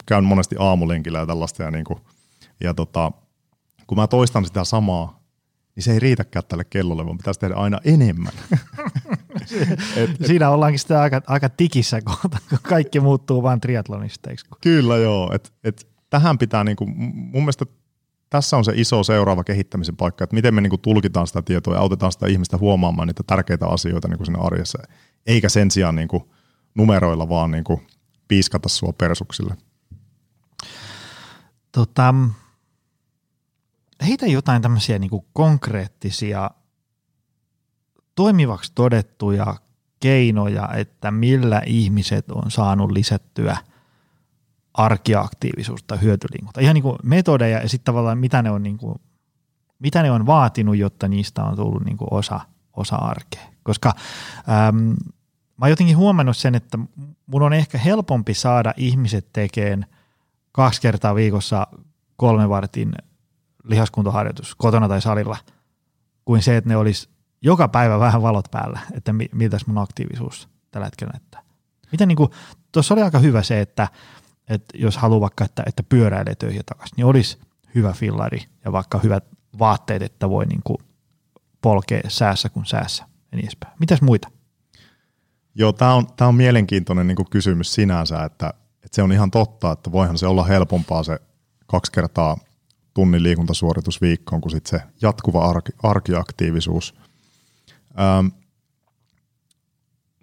[0.06, 1.62] käyn monesti aamulenkillä ja tällaista.
[1.62, 2.00] Ja, niin kuin,
[2.60, 3.12] ja tota,
[3.86, 5.22] kun mä toistan sitä samaa,
[5.76, 8.32] niin se ei riitäkään tälle kellolle, vaan pitäisi tehdä aina enemmän.
[9.96, 14.46] et, Siinä ollaankin sitä aika, aika tikissä kohta, kun kaikki muuttuu vain triatlonisteiksi.
[14.60, 17.64] Kyllä joo, et, et tähän pitää, niinku, mun mielestä
[18.30, 21.80] tässä on se iso seuraava kehittämisen paikka, että miten me niin tulkitaan sitä tietoa ja
[21.80, 24.78] autetaan sitä ihmistä huomaamaan niitä tärkeitä asioita niin siinä arjessa,
[25.26, 26.08] eikä sen sijaan niin
[26.74, 27.64] numeroilla vaan niin
[28.28, 29.56] piiskata sua persuksille.
[31.72, 32.14] Tota,
[34.06, 36.50] heitä jotain tämmöisiä niin konkreettisia
[38.14, 39.54] toimivaksi todettuja
[40.00, 43.56] keinoja, että millä ihmiset on saanut lisättyä–
[44.74, 46.60] arkiaktiivisuus tai hyötyliikunta.
[46.60, 49.00] Ihan niin kuin metodeja ja sitten tavallaan mitä ne on, niin kuin,
[49.78, 52.40] mitä ne on vaatinut, jotta niistä on tullut niin kuin osa,
[52.76, 53.42] osa arkea.
[53.62, 53.92] Koska
[54.68, 54.76] äm,
[55.56, 56.78] mä oon jotenkin huomannut sen, että
[57.26, 59.86] mun on ehkä helpompi saada ihmiset tekemään
[60.52, 61.66] kaksi kertaa viikossa
[62.16, 62.92] kolme vartin
[63.64, 65.36] lihaskuntoharjoitus kotona tai salilla,
[66.24, 67.08] kuin se, että ne olisi
[67.42, 71.42] joka päivä vähän valot päällä, että miltä mun aktiivisuus tällä hetkellä näyttää.
[71.92, 72.28] Miten niin
[72.72, 73.88] tuossa oli aika hyvä se, että
[74.48, 77.38] että jos haluaa vaikka, että, että pyöräilee töihin takaisin, niin olisi
[77.74, 79.24] hyvä fillari ja vaikka hyvät
[79.58, 80.78] vaatteet, että voi niin kuin
[81.60, 83.72] polkea säässä kuin säässä ja niin edespäin.
[83.78, 84.30] Mitäs muita?
[85.54, 89.72] Joo, tämä on, tää on mielenkiintoinen niin kysymys sinänsä, että, että se on ihan totta,
[89.72, 91.18] että voihan se olla helpompaa se
[91.66, 92.36] kaksi kertaa
[92.94, 96.94] tunnin liikuntasuoritus viikkoon kuin sit se jatkuva arki, arkiaktiivisuus.
[98.00, 98.26] Ähm,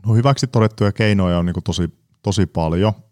[0.06, 1.94] no hyväksi todettuja keinoja on niin tosi,
[2.24, 2.94] tosi paljon–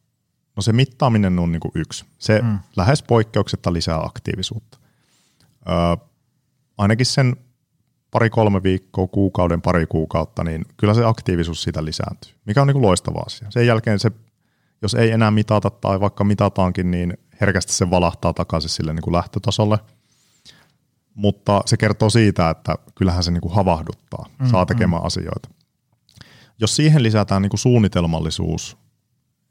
[0.58, 2.06] No se mittaaminen on niin kuin yksi.
[2.18, 2.60] Se mm.
[2.78, 4.78] lähes poikkeuksetta lisää aktiivisuutta.
[5.70, 6.08] Öö,
[6.78, 7.36] ainakin sen
[8.12, 12.82] pari-kolme viikkoa, kuukauden, pari kuukautta, niin kyllä se aktiivisuus siitä lisääntyy, mikä on niin kuin
[12.82, 13.52] loistava asia.
[13.52, 14.12] Sen jälkeen se,
[14.82, 19.14] jos ei enää mitata tai vaikka mitataankin, niin herkästi se valahtaa takaisin sille niin kuin
[19.14, 19.80] lähtötasolle.
[21.18, 25.06] Mutta se kertoo siitä, että kyllähän se niinku havahduttaa, mm, saa tekemään mm.
[25.06, 25.50] asioita.
[26.60, 28.78] Jos siihen lisätään niinku suunnitelmallisuus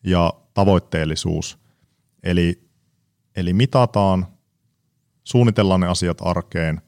[0.05, 1.59] ja tavoitteellisuus,
[2.23, 2.69] eli,
[3.37, 4.27] eli mitataan,
[5.25, 6.81] suunnitellaan ne asiat arkeen,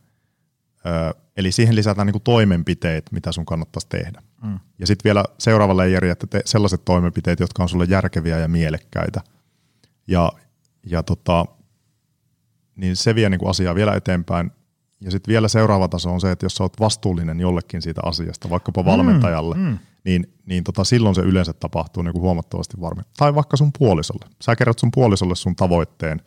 [1.37, 4.23] eli siihen lisätään niinku toimenpiteet, mitä sun kannattaisi tehdä.
[4.43, 4.59] Mm.
[4.79, 9.21] Ja sitten vielä seuraava leijeri, että te sellaiset toimenpiteet, jotka on sulle järkeviä ja mielekkäitä.
[10.07, 10.33] Ja,
[10.87, 11.47] ja tota,
[12.77, 14.51] niin se vie niinku asiaa vielä eteenpäin.
[15.01, 18.51] Ja sitten vielä seuraava taso on se, että jos sä oot vastuullinen jollekin siitä asiasta,
[18.51, 19.79] vaikkapa valmentajalle, mm, mm.
[20.05, 23.05] niin, niin tota, silloin se yleensä tapahtuu niin kuin huomattavasti varmin.
[23.17, 24.27] Tai vaikka sun puolisolle.
[24.43, 26.23] Sä kerrot sun puolisolle sun tavoitteen,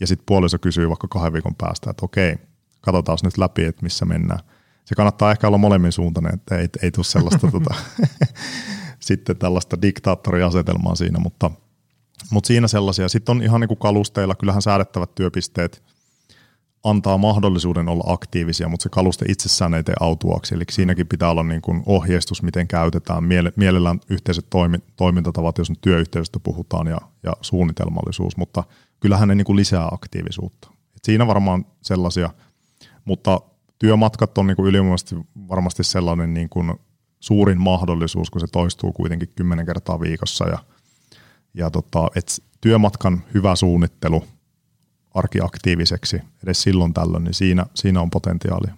[0.00, 2.36] ja sitten puoliso kysyy vaikka kahden viikon päästä, että okei,
[2.80, 4.40] katsotaan nyt läpi, että missä mennään.
[4.84, 7.74] Se kannattaa ehkä olla molemmin suuntainen, että ei, ei tule sellaista tota,
[9.00, 11.50] sitten tällaista diktaattoriasetelmaa siinä, mutta,
[12.30, 13.08] mutta siinä sellaisia.
[13.08, 15.82] Sitten on ihan niin kuin kalusteilla, kyllähän säädettävät työpisteet–
[16.84, 20.54] antaa mahdollisuuden olla aktiivisia, mutta se kaluste itsessään ei tee autuaksi.
[20.54, 23.24] Eli siinäkin pitää olla niin kuin ohjeistus, miten käytetään,
[23.56, 28.64] mielellään yhteiset toimi, toimintatavat, jos nyt työyhteisöstä puhutaan, ja, ja suunnitelmallisuus, mutta
[29.00, 30.70] kyllähän ne niin kuin lisää aktiivisuutta.
[30.96, 32.30] Et siinä varmaan sellaisia,
[33.04, 33.40] mutta
[33.78, 35.16] työmatkat on niin kuin ylivoimaisesti
[35.48, 36.74] varmasti sellainen niin kuin
[37.20, 40.58] suurin mahdollisuus, kun se toistuu kuitenkin kymmenen kertaa viikossa, ja,
[41.54, 44.24] ja tota, et työmatkan hyvä suunnittelu–
[45.14, 48.74] arkiaktiiviseksi edes silloin tällöin, niin siinä, siinä on potentiaalia.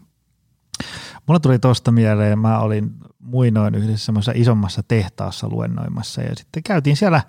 [1.26, 6.96] Mulla tuli tuosta mieleen, mä olin muinoin yhdessä semmoisessa isommassa tehtaassa luennoimassa ja sitten käytiin
[6.96, 7.22] siellä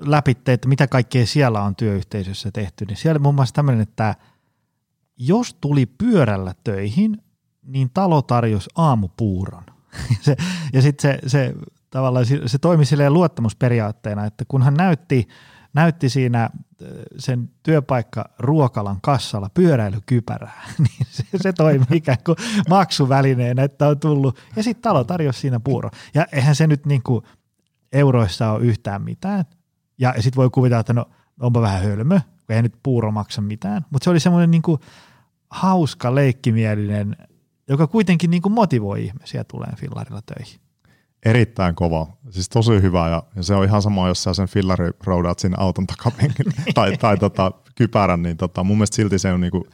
[0.00, 4.14] läpi, että mitä kaikkea siellä on työyhteisössä tehty, niin siellä muun muassa tämmöinen, että
[5.16, 7.22] jos tuli pyörällä töihin,
[7.62, 9.64] niin talo tarjosi aamupuuron.
[10.20, 10.36] se,
[10.72, 11.54] ja sitten se, se,
[11.90, 15.28] tavallaan se toimi silleen luottamusperiaatteena, että kun hän näytti–
[15.72, 16.50] näytti siinä äh,
[17.18, 22.36] sen työpaikka ruokalan kassalla pyöräilykypärää, niin se, se toimi ikään kuin
[22.68, 24.38] maksuvälineenä, että on tullut.
[24.56, 25.90] Ja sitten talo tarjosi siinä puuro.
[26.14, 27.24] Ja eihän se nyt niin kuin
[27.92, 29.44] euroissa ole yhtään mitään.
[29.98, 31.10] Ja sitten voi kuvitella, että no
[31.40, 33.86] onpa vähän hölmö, kun ei nyt puuro maksa mitään.
[33.90, 34.62] Mutta se oli semmoinen niin
[35.50, 37.16] hauska, leikkimielinen,
[37.68, 40.60] joka kuitenkin niin kuin motivoi ihmisiä tulee fillarilla töihin.
[41.24, 44.90] Erittäin kova, siis tosi hyvä ja, ja se on ihan sama, jos sä sen fillari
[45.04, 49.40] roudaat sinne auton takapenkin tai, tai tota, kypärän, niin tota, mun mielestä silti se on
[49.40, 49.66] niinku,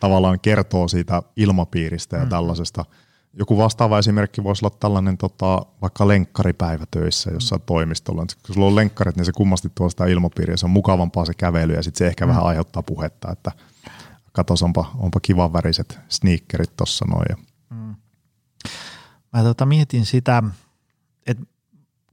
[0.00, 2.28] tavallaan kertoo siitä ilmapiiristä ja mm.
[2.28, 2.84] tällaisesta.
[3.38, 7.66] Joku vastaava esimerkki voisi olla tällainen tota, vaikka lenkkaripäivä töissä jossain mm.
[7.66, 8.26] toimistolla.
[8.46, 11.74] Kun sulla on lenkkarit, niin se kummasti tuo sitä ilmapiiriä, se on mukavampaa se kävely
[11.74, 12.28] ja sitten se ehkä mm.
[12.28, 13.52] vähän aiheuttaa puhetta, että
[14.32, 17.46] katos onpa, onpa kivan väriset sneakerit tuossa noin.
[17.70, 17.94] Mm.
[19.32, 20.42] Mä tota mietin sitä,
[21.26, 21.38] et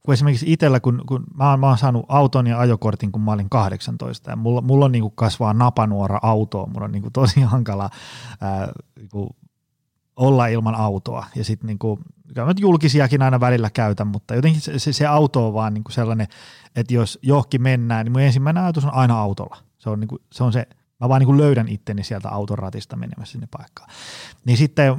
[0.04, 3.32] kun esimerkiksi itsellä, kun, kun mä, oon, mä oon saanut auton ja ajokortin, kun mä
[3.32, 7.14] olin 18, ja mulla, mulla on niin kuin kasvaa napanuora autoa, mulla on niin kuin
[7.14, 7.90] tosi hankala
[8.42, 9.30] ää, niin kuin
[10.16, 12.00] olla ilman autoa, ja sitten niin kuin,
[12.60, 16.28] julkisiakin aina välillä käytän, mutta jotenkin se, se, se auto on vaan niin kuin sellainen,
[16.76, 19.58] että jos johonkin mennään, niin mun ensimmäinen ajatus on aina autolla.
[19.78, 20.68] Se on, niin kuin, se on se,
[21.00, 23.90] mä vaan niin kuin löydän itteni sieltä auton ratista menemässä sinne paikkaan.
[24.46, 24.96] Niin sitten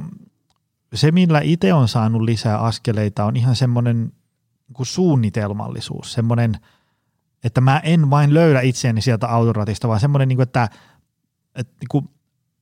[0.93, 4.11] se, millä itse on saanut lisää askeleita, on ihan semmoinen
[4.67, 6.53] niin suunnitelmallisuus, semmoinen,
[7.43, 10.69] että mä en vain löydä itseäni sieltä autoratista, vaan semmoinen, niin kuin, että,
[11.55, 12.09] että niin kuin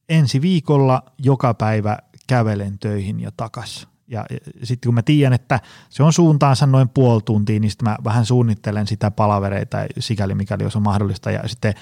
[0.09, 1.97] ensi viikolla joka päivä
[2.27, 3.87] kävelen töihin ja takas.
[4.07, 5.59] Ja, ja sitten kun mä tiedän, että
[5.89, 10.63] se on suuntaansa noin puoli tuntia, niin sitten mä vähän suunnittelen sitä palavereita sikäli mikäli
[10.63, 11.73] jos on mahdollista ja sitten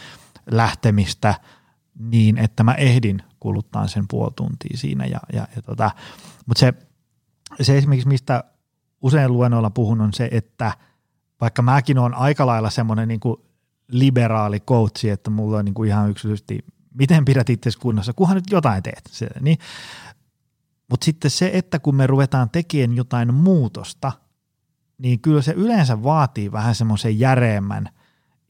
[0.52, 1.36] lähtemistä
[2.00, 5.06] niin, että mä ehdin kuluttaa sen puoli tuntia siinä.
[5.06, 5.92] Ja, ja, ja tota,
[6.46, 6.74] mutta se,
[7.62, 8.44] se esimerkiksi, mistä
[9.02, 10.74] usein luennoilla puhun, on se, että
[11.42, 13.20] vaikka mäkin olen aika lailla semmoinen niin
[13.92, 16.60] liberaali coachi, että mulla on niin kuin ihan yksilöisesti,
[16.94, 19.02] miten pidät itse kunnossa, kunhan nyt jotain teet.
[19.10, 19.58] Se, niin.
[20.90, 24.12] Mutta sitten se, että kun me ruvetaan tekemään jotain muutosta,
[24.98, 27.90] niin kyllä se yleensä vaatii vähän semmoisen järeemmän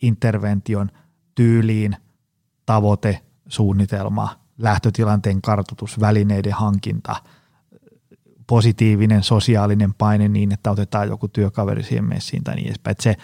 [0.01, 0.91] intervention
[1.35, 1.95] tyyliin,
[2.65, 3.21] tavoite,
[3.51, 7.15] suunnitelma, lähtötilanteen kartoitus, välineiden hankinta,
[8.47, 12.95] positiivinen sosiaalinen paine niin, että otetaan joku työkaveri siihen messiin tai niin edespäin.
[12.99, 13.15] Se,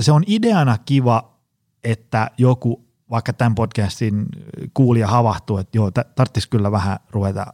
[0.00, 1.38] se on ideana kiva,
[1.84, 4.26] että joku vaikka tämän podcastin
[4.74, 7.46] kuulija havahtuu, että joo, tarvitsisi kyllä vähän ruveta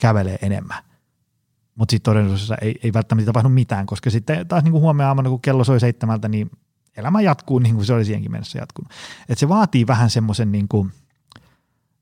[0.00, 0.84] kävelee enemmän.
[1.74, 5.40] Mutta sitten todellisuudessa ei, ei välttämättä tapahdu mitään, koska sitten taas niin huomenna aamuna, kun
[5.40, 6.50] kello soi seitsemältä, niin
[6.96, 8.92] elämä jatkuu niin kuin se oli siihenkin mennessä jatkunut.
[9.28, 10.92] Et se vaatii vähän semmoisen niin kuin,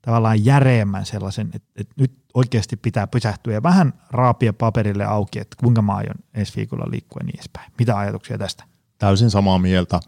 [0.03, 5.57] tavallaan järeemmän sellaisen, että, että nyt oikeasti pitää pysähtyä ja vähän raapia paperille auki, että
[5.61, 7.73] kuinka mä aion ensi viikolla liikkua ja niin edespäin.
[7.79, 8.65] Mitä ajatuksia tästä?
[8.99, 10.01] Täysin samaa mieltä.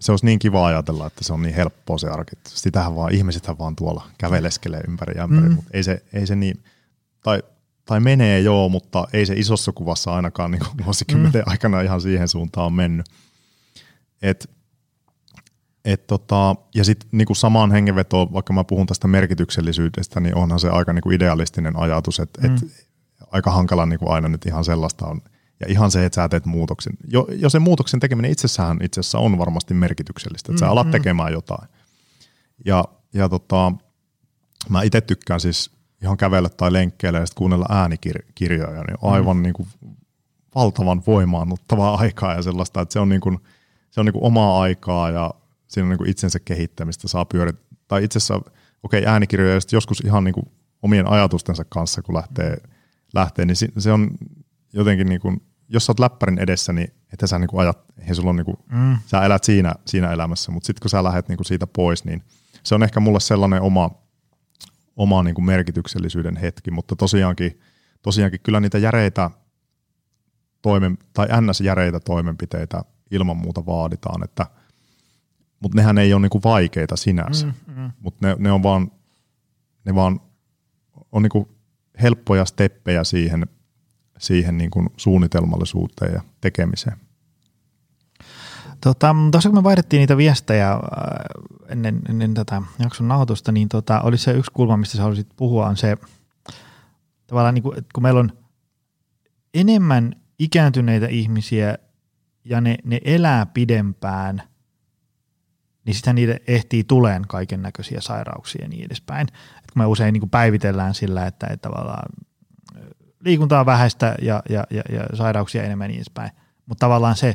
[0.00, 2.36] se olisi niin kiva ajatella, että se on niin helppoa se arki.
[2.48, 5.54] Sitähän vaan, ihmisethän vaan tuolla käveleskelee ympäri ja ympäri, mm.
[5.54, 6.64] mutta ei se, ei se niin,
[7.22, 7.42] tai,
[7.84, 11.50] tai menee joo, mutta ei se isossa kuvassa ainakaan niin vuosikymmenten mm.
[11.50, 13.06] aikana ihan siihen suuntaan mennyt.
[14.22, 14.50] Et,
[15.84, 20.68] et tota, ja sitten niin samaan hengenvetoon, vaikka mä puhun tästä merkityksellisyydestä, niin onhan se
[20.68, 22.54] aika niin kuin idealistinen ajatus, että mm.
[22.54, 22.88] et,
[23.30, 25.20] aika hankala niin kuin aina nyt ihan sellaista on.
[25.60, 26.92] Ja ihan se, että sä teet muutoksen.
[27.08, 30.92] Jo, jo sen muutoksen tekeminen itsessään itse asiassa on varmasti merkityksellistä, että sä alat mm-hmm.
[30.92, 31.68] tekemään jotain.
[32.64, 33.72] Ja, ja tota,
[34.68, 35.70] mä itse tykkään siis
[36.02, 39.42] ihan kävellä tai lenkkeillä ja sitten kuunnella äänikirjoja, niin aivan mm.
[39.42, 39.68] niin kuin
[40.54, 43.38] valtavan voimaannuttavaa aikaa ja sellaista, että se on, niin kuin,
[43.90, 45.34] se on niin kuin omaa aikaa ja
[45.68, 47.78] siinä on niin kuin itsensä kehittämistä saa pyörittää.
[47.88, 48.34] Tai itse asiassa,
[48.82, 50.46] okei, okay, äänikirjoja ja joskus ihan niin kuin
[50.82, 52.56] omien ajatustensa kanssa, kun lähtee,
[53.14, 54.10] lähtee niin se on
[54.72, 57.78] jotenkin niin kuin, jos sä oot läppärin edessä, niin että sä niin kuin ajat,
[58.08, 58.98] ei sulla on niin kuin, mm.
[59.06, 62.22] sä elät siinä, siinä elämässä, mutta sitten kun sä lähdet niin kuin siitä pois, niin
[62.62, 63.90] se on ehkä mulle sellainen oma,
[64.96, 67.60] oma niin kuin merkityksellisyyden hetki, mutta tosiaankin,
[68.02, 69.30] tosiaankin kyllä niitä järeitä
[70.62, 74.46] toimen, tai ns-järeitä toimenpiteitä ilman muuta vaaditaan, että,
[75.60, 77.90] mutta nehän ei ole niin kuin vaikeita sinänsä, mm, mm.
[78.00, 78.90] mutta ne, ne on vaan,
[79.84, 80.20] ne vaan
[81.12, 81.48] on niin kuin
[82.02, 83.46] helppoja steppejä siihen,
[84.18, 86.96] siihen niin kuin suunnitelmallisuuteen ja tekemiseen.
[88.80, 90.80] Tota, tuossa kun me vaihdettiin niitä viestejä äh,
[91.68, 95.66] ennen, ennen tätä jakson nauhoitusta, niin tota, oli se yksi kulma, mistä sä haluaisit puhua,
[95.66, 95.96] on se
[97.26, 98.32] tavallaan, niin kuin, että kun meillä on
[99.54, 101.78] enemmän ikääntyneitä ihmisiä
[102.44, 104.42] ja ne, ne elää pidempään,
[105.84, 109.26] niin sitä niitä ehtii tuleen kaiken näköisiä sairauksia ja niin edespäin.
[109.58, 112.08] Et kun me usein niin kuin päivitellään sillä, että, että tavallaan
[113.24, 116.30] liikuntaa vähäistä ja, ja, ja, ja sairauksia enemmän niin edespäin.
[116.66, 117.34] Mutta tavallaan se,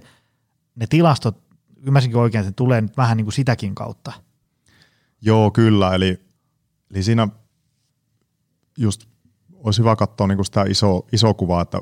[0.75, 1.43] ne tilastot,
[1.87, 4.11] ymmärsinkin oikein, että ne tulee nyt vähän niin kuin sitäkin kautta.
[5.21, 5.95] Joo, kyllä.
[5.95, 6.21] Eli,
[6.91, 7.27] eli siinä
[8.77, 9.05] just
[9.53, 11.81] olisi hyvä katsoa niin kuin sitä iso, iso kuvaa, että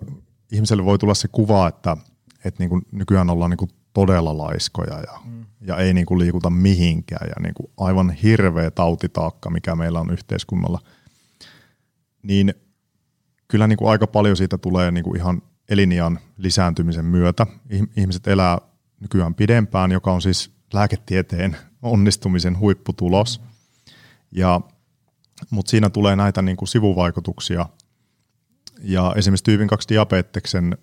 [0.52, 1.98] ihmiselle voi tulla se kuva, että,
[2.46, 5.46] että niin kuin nykyään ollaan niin kuin todella laiskoja ja, mm.
[5.62, 10.12] ja ei niin kuin liikuta mihinkään ja niin kuin aivan hirveä tautitaakka, mikä meillä on
[10.12, 10.80] yhteiskunnalla.
[12.24, 12.54] Niin
[13.48, 17.48] kyllä niin kuin aika paljon siitä tulee niin kuin ihan elinian lisääntymisen myötä.
[17.98, 18.58] Ihmiset elää
[19.00, 23.42] nykyään pidempään, joka on siis lääketieteen onnistumisen huipputulos.
[24.32, 24.62] Ja,
[25.50, 27.66] mutta siinä tulee näitä niin kuin sivuvaikutuksia.
[28.82, 30.78] Ja esimerkiksi tyypin 2 diabeteksen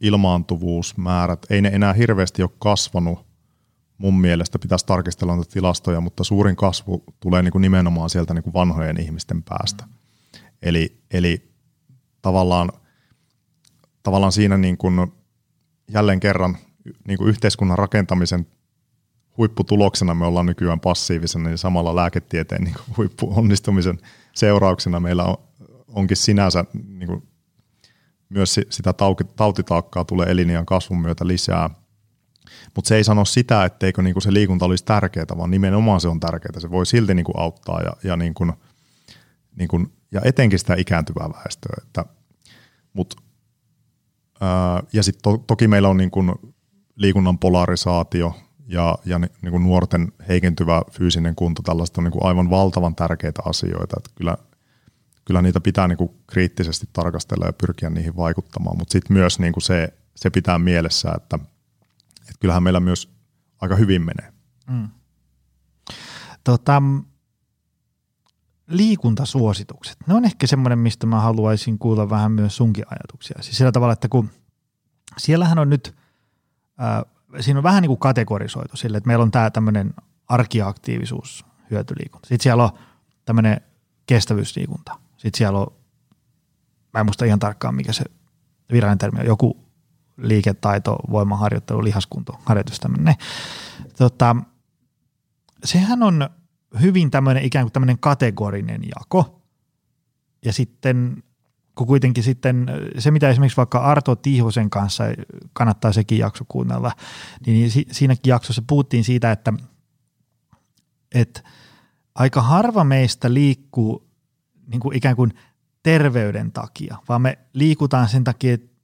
[0.00, 3.26] ilmaantuvuusmäärät, ei ne enää hirveästi ole kasvanut
[3.98, 8.42] mun mielestä, pitäisi tarkistella näitä tilastoja, mutta suurin kasvu tulee niin kuin nimenomaan sieltä niin
[8.42, 9.84] kuin vanhojen ihmisten päästä.
[9.84, 9.96] Mm
[10.62, 11.50] Eli, eli
[12.22, 12.72] tavallaan,
[14.02, 15.12] tavallaan siinä niin kuin
[15.88, 16.56] jälleen kerran
[17.08, 18.46] niin kuin yhteiskunnan rakentamisen
[19.36, 23.98] huipputuloksena me ollaan nykyään passiivisena, niin samalla lääketieteen niin kuin huippuonnistumisen
[24.34, 25.36] seurauksena meillä on,
[25.88, 27.22] onkin sinänsä niin kuin
[28.28, 28.94] myös sitä
[29.36, 31.70] tautitaakkaa tulee eliniän kasvun myötä lisää.
[32.74, 36.20] Mutta se ei sano sitä, etteikö niinku se liikunta olisi tärkeää, vaan nimenomaan se on
[36.20, 36.60] tärkeää.
[36.60, 38.46] Se voi silti niinku auttaa ja, ja niinku,
[39.56, 41.74] niinku ja etenkin sitä ikääntyvää väestöä.
[41.82, 42.04] Että,
[42.92, 43.14] mut,
[44.40, 46.32] ää, ja sitten to, toki meillä on niin kuin
[46.96, 48.34] liikunnan polarisaatio
[48.66, 52.94] ja, ja ni, niin kuin nuorten heikentyvä fyysinen kunto, tällaista on niin kuin aivan valtavan
[52.94, 53.96] tärkeitä asioita.
[53.96, 54.36] Että kyllä,
[55.26, 59.52] kyllä niitä pitää niin kuin kriittisesti tarkastella ja pyrkiä niihin vaikuttamaan, mutta sitten myös niin
[59.52, 61.38] kuin se, se pitää mielessä, että,
[62.20, 63.12] että kyllähän meillä myös
[63.60, 64.32] aika hyvin menee.
[64.70, 64.88] Mm.
[66.44, 66.82] Tota,
[68.66, 73.42] liikuntasuositukset, ne on ehkä semmoinen, mistä mä haluaisin kuulla vähän myös sunkin ajatuksia.
[73.42, 74.30] Siis sillä tavalla, että kun
[75.18, 75.96] siellähän on nyt,
[76.80, 79.94] äh, siinä on vähän niin kuin kategorisoitu sille, että meillä on tämä tämmöinen
[80.28, 82.28] arkiaktiivisuus, hyötyliikunta.
[82.28, 82.70] Sitten siellä on
[83.24, 83.60] tämmöinen
[84.06, 85.05] kestävyysliikunta.
[85.16, 85.66] Sitten siellä on,
[86.94, 88.04] mä en muista ihan tarkkaan mikä se
[88.72, 89.66] virallinen termi on, joku
[90.16, 93.14] liiketaito, voimaharjoittelu, lihaskunto, harjoitus tämmöinen.
[93.98, 94.36] Tota,
[95.64, 96.30] sehän on
[96.80, 99.42] hyvin tämmöinen ikään kuin tämmöinen kategorinen jako.
[100.44, 101.22] Ja sitten
[101.74, 102.66] kun kuitenkin sitten
[102.98, 105.04] se, mitä esimerkiksi vaikka Arto Tiihosen kanssa
[105.52, 106.92] kannattaa sekin jakso kuunnella,
[107.46, 109.52] niin siinäkin jaksossa puhuttiin siitä, että,
[111.14, 111.42] että
[112.14, 114.05] aika harva meistä liikkuu
[114.66, 115.34] niin kuin ikään kuin
[115.82, 118.76] terveyden takia, vaan me liikutaan sen takia, että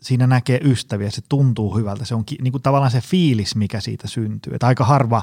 [0.00, 4.08] siinä näkee ystäviä, se tuntuu hyvältä, se on niin kuin tavallaan se fiilis, mikä siitä
[4.08, 4.54] syntyy.
[4.54, 5.22] Että aika harva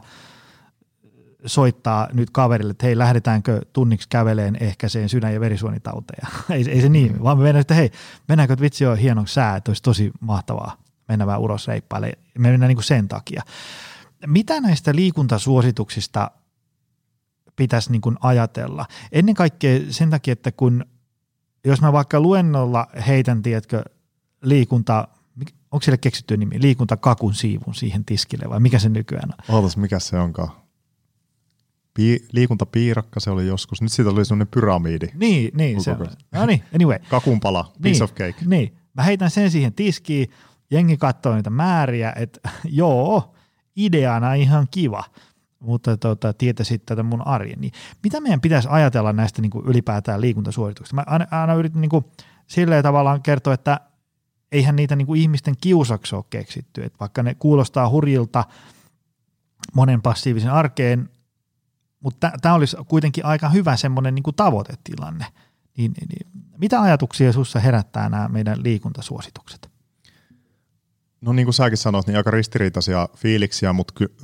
[1.46, 6.28] soittaa nyt kaverille, että hei, lähdetäänkö tunniksi käveleen ehkäiseen sydän- ja verisuonitauteja.
[6.50, 7.92] ei, ei se niin, vaan me mennään, että hei,
[8.28, 12.12] mennäänkö, että vitsi on hieno sää, että olisi tosi mahtavaa mennä vähän ulos reippaille.
[12.38, 13.44] Me mennään niin kuin sen takia.
[14.28, 16.32] Mitä näistä liikuntasuosituksista
[17.60, 18.86] pitäisi niin kuin ajatella?
[19.12, 20.86] Ennen kaikkea sen takia, että kun
[21.66, 23.84] jos mä vaikka luennolla heitän, tiedätkö,
[24.42, 25.08] liikunta,
[25.72, 29.56] onko sille keksitty nimi, liikunta kakun siivun siihen tiskille vai mikä se nykyään on?
[29.56, 30.50] Ootas, mikä se onkaan?
[31.94, 33.82] Pi- liikuntapiirakka se oli joskus.
[33.82, 35.08] Nyt siitä oli semmoinen pyramidi.
[35.14, 36.08] Niin, niin se on.
[36.32, 37.00] No niin, anyway.
[37.10, 38.46] Kakunpala, piece niin, of cake.
[38.46, 40.30] Niin, mä heitän sen siihen tiskiin,
[40.72, 42.50] jengi katsoo niitä määriä, että
[42.82, 43.36] joo,
[43.76, 45.04] ideana ihan kiva,
[45.60, 47.62] mutta tota, tietäisit tätä mun arjen.
[47.62, 47.72] Niin
[48.04, 50.96] mitä meidän pitäisi ajatella näistä niin kuin ylipäätään liikuntasuorituksista?
[50.96, 52.06] Mä aina, aina yritin niin kuin,
[52.48, 53.80] silleen tavallaan kertoa, että
[54.52, 58.46] eihän niitä niin kuin ihmisten kiusaksi ole keksitty, että vaikka ne kuulostaa hurjilta
[59.74, 61.10] monen passiivisen arkeen,
[62.00, 65.26] mutta tämä olisi kuitenkin aika hyvä semmoinen niin tavoitetilanne.
[65.78, 69.70] Niin, niin, niin, mitä ajatuksia sinussa herättää nämä meidän liikuntasuositukset?
[71.22, 74.16] No niin kuin säkin sanoit, niin aika ristiriitaisia fiiliksiä, mutta ky-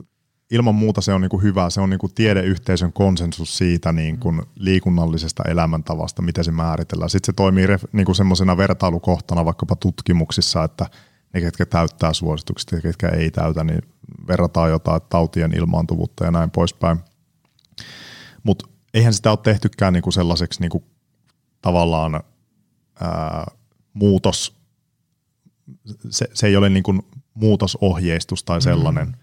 [0.51, 1.69] ilman muuta se on niin kuin hyvä.
[1.69, 7.09] Se on niin kuin tiedeyhteisön konsensus siitä niin kuin liikunnallisesta elämäntavasta, miten se määritellään.
[7.09, 10.85] Sitten se toimii ref- niin kuin semmoisena vertailukohtana vaikkapa tutkimuksissa, että
[11.33, 13.81] ne, ketkä täyttää suositukset ja ketkä ei täytä, niin
[14.27, 16.99] verrataan jotain tautien ilmaantuvuutta ja näin poispäin.
[18.43, 20.83] Mutta eihän sitä ole tehtykään niinku sellaiseksi niinku
[21.61, 22.23] tavallaan
[23.01, 23.51] ää,
[23.93, 24.55] muutos,
[26.09, 26.95] se, se ei ole niinku
[27.33, 29.13] muutosohjeistus tai sellainen, mm.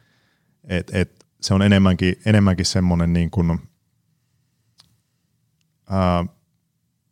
[0.65, 3.61] Että et se on enemmänkin, enemmänkin semmoinen, niin kuin,
[5.91, 6.25] ää,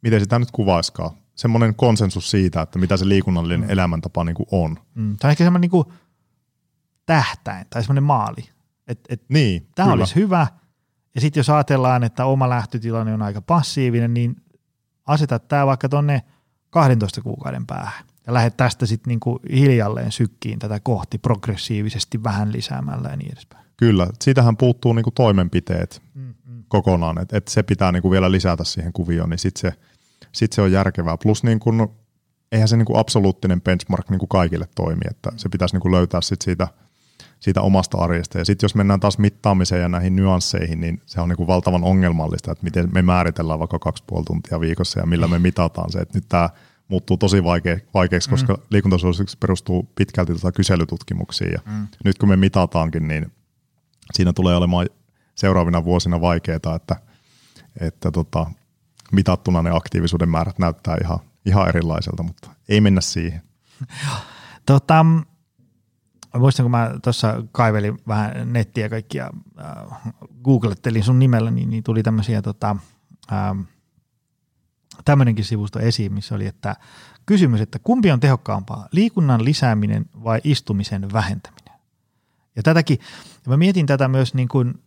[0.03, 3.71] miten sitä nyt kuvaiskaan, semmoinen konsensus siitä, että mitä se liikunnallinen mm.
[3.71, 4.79] elämäntapa niin kuin on.
[4.95, 5.17] Mm.
[5.17, 5.95] Tai ehkä semmoinen niin
[7.07, 8.51] tähtäin tai semmoinen maali.
[8.89, 10.47] Et, et niin, tämä olisi hyvä,
[11.15, 14.37] ja sitten jos ajatellaan, että oma lähtötilanne on aika passiivinen, niin
[15.07, 16.23] aseta tämä vaikka tuonne
[16.71, 23.09] 12 kuukauden päähän ja lähde tästä sitten niinku hiljalleen sykkiin tätä kohti progressiivisesti vähän lisäämällä
[23.09, 23.65] ja niin edespäin.
[23.77, 26.65] Kyllä, siitähän puuttuu niinku toimenpiteet mm, mm.
[26.69, 29.79] kokonaan, että et se pitää niinku vielä lisätä siihen kuvioon, niin sitten se,
[30.33, 31.17] sit se on järkevää.
[31.23, 31.73] Plus niinku,
[32.53, 36.69] eihän se niinku absoluuttinen benchmark niinku kaikille toimi, että se pitäisi niinku löytää sit siitä–
[37.41, 38.39] siitä omasta arjesta.
[38.39, 41.85] Ja sitten jos mennään taas mittaamiseen ja näihin nyansseihin, niin se on niin kuin valtavan
[41.85, 45.99] ongelmallista, että miten me määritellään vaikka kaksi puoli tuntia viikossa ja millä me mitataan se.
[45.99, 46.51] Että nyt tämä
[46.91, 48.63] muuttuu tosi vaike- vaikeaksi, koska mm.
[48.71, 51.53] liikuntasuositukset perustuu pitkälti tuota kyselytutkimuksiin.
[51.53, 51.87] Ja mm.
[52.05, 53.33] Nyt kun me mitataankin, niin
[54.13, 54.87] siinä tulee olemaan
[55.35, 56.97] seuraavina vuosina vaikeaa, että,
[57.81, 58.47] että tota,
[59.13, 63.43] mitattuna ne aktiivisuuden määrät näyttää ihan, ihan erilaiselta, mutta ei mennä siihen.
[64.67, 65.07] Tota,
[66.39, 70.13] muistan, kun mä tuossa kaivelin vähän nettiä kaikkia, äh,
[70.45, 72.77] googlettelin sun nimellä, niin, niin tuli tämmöisiä tota,
[73.33, 73.67] äh,
[75.05, 76.77] tämmöinenkin sivusto esiin, missä oli, että
[77.27, 81.81] kysymys, että kumpi on tehokkaampaa, liikunnan lisääminen vai istumisen vähentäminen?
[82.57, 82.99] Ja tätäkin,
[83.45, 84.83] ja mä mietin tätä myös niin kuin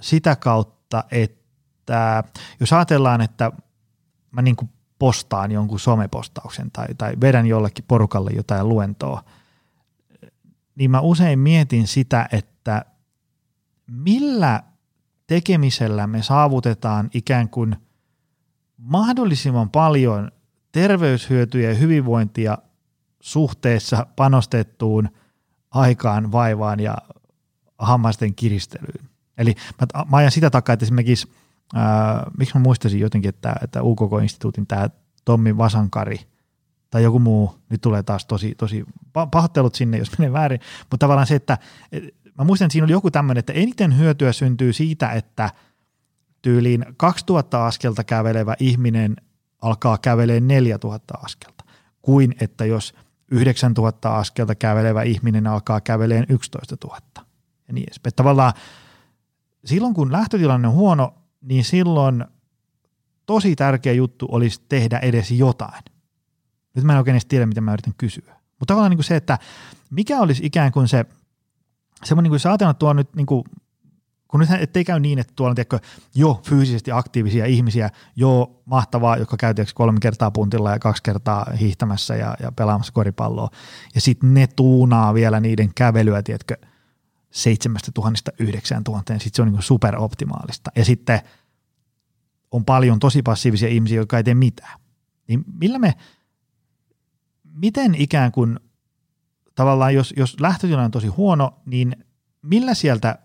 [0.00, 2.24] sitä kautta, että
[2.60, 3.52] jos ajatellaan, että
[4.30, 9.24] mä niin kuin postaan jonkun somepostauksen tai, tai vedän jollekin porukalle jotain luentoa–
[10.78, 12.84] niin mä usein mietin sitä, että
[13.86, 14.62] millä
[15.26, 17.76] tekemisellä me saavutetaan ikään kuin
[18.78, 20.30] mahdollisimman paljon
[20.72, 22.58] terveyshyötyjä ja hyvinvointia
[23.20, 25.08] suhteessa panostettuun
[25.70, 26.96] aikaan, vaivaan ja
[27.78, 29.08] hammasten kiristelyyn.
[29.38, 31.32] Eli mä, mä ajan sitä takaa, että esimerkiksi,
[31.74, 34.90] ää, miksi mä muistaisin jotenkin, että, että UKK-instituutin tämä
[35.24, 36.20] Tommi Vasankari–
[36.90, 38.84] tai joku muu, nyt tulee taas tosi, tosi
[39.30, 41.58] pahoittelut sinne, jos menee väärin, mutta tavallaan se, että
[42.38, 45.50] mä muistan, että siinä oli joku tämmöinen, että eniten hyötyä syntyy siitä, että
[46.48, 49.16] tyyliin 2000 askelta kävelevä ihminen
[49.62, 51.64] alkaa käveleen 4000 askelta,
[52.02, 52.94] kuin että jos
[53.30, 57.00] 9000 askelta kävelevä ihminen alkaa käveleen 11 000
[57.68, 58.14] ja niin edespäin.
[58.16, 58.52] Tavallaan
[59.64, 62.24] silloin, kun lähtötilanne on huono, niin silloin
[63.26, 65.82] tosi tärkeä juttu olisi tehdä edes jotain–
[66.78, 68.36] nyt mä en oikein edes tiedä, mitä mä yritän kysyä.
[68.58, 69.38] Mutta tavallaan niin kuin se, että
[69.90, 71.04] mikä olisi ikään kuin se,
[72.04, 73.44] semmoinen niin kuin sä ajatellaan, että tuo nyt niin kuin,
[74.28, 75.78] kun nyt ettei käy niin, että tuolla on tiedätkö,
[76.14, 82.16] jo fyysisesti aktiivisia ihmisiä, jo mahtavaa, jotka käy kolme kertaa puntilla ja kaksi kertaa hiihtämässä
[82.16, 83.50] ja, ja pelaamassa koripalloa.
[83.94, 86.56] Ja sitten ne tuunaa vielä niiden kävelyä, tiedätkö,
[87.30, 90.70] seitsemästä tuhannesta yhdeksään tuhanteen, sitten se on niin superoptimaalista.
[90.76, 91.20] Ja sitten
[92.50, 94.80] on paljon tosi passiivisia ihmisiä, jotka ei tee mitään.
[95.28, 95.94] Niin millä me–
[97.60, 98.60] miten ikään kuin
[99.54, 101.96] tavallaan, jos, jos lähtötilanne on tosi huono, niin
[102.42, 103.18] millä sieltä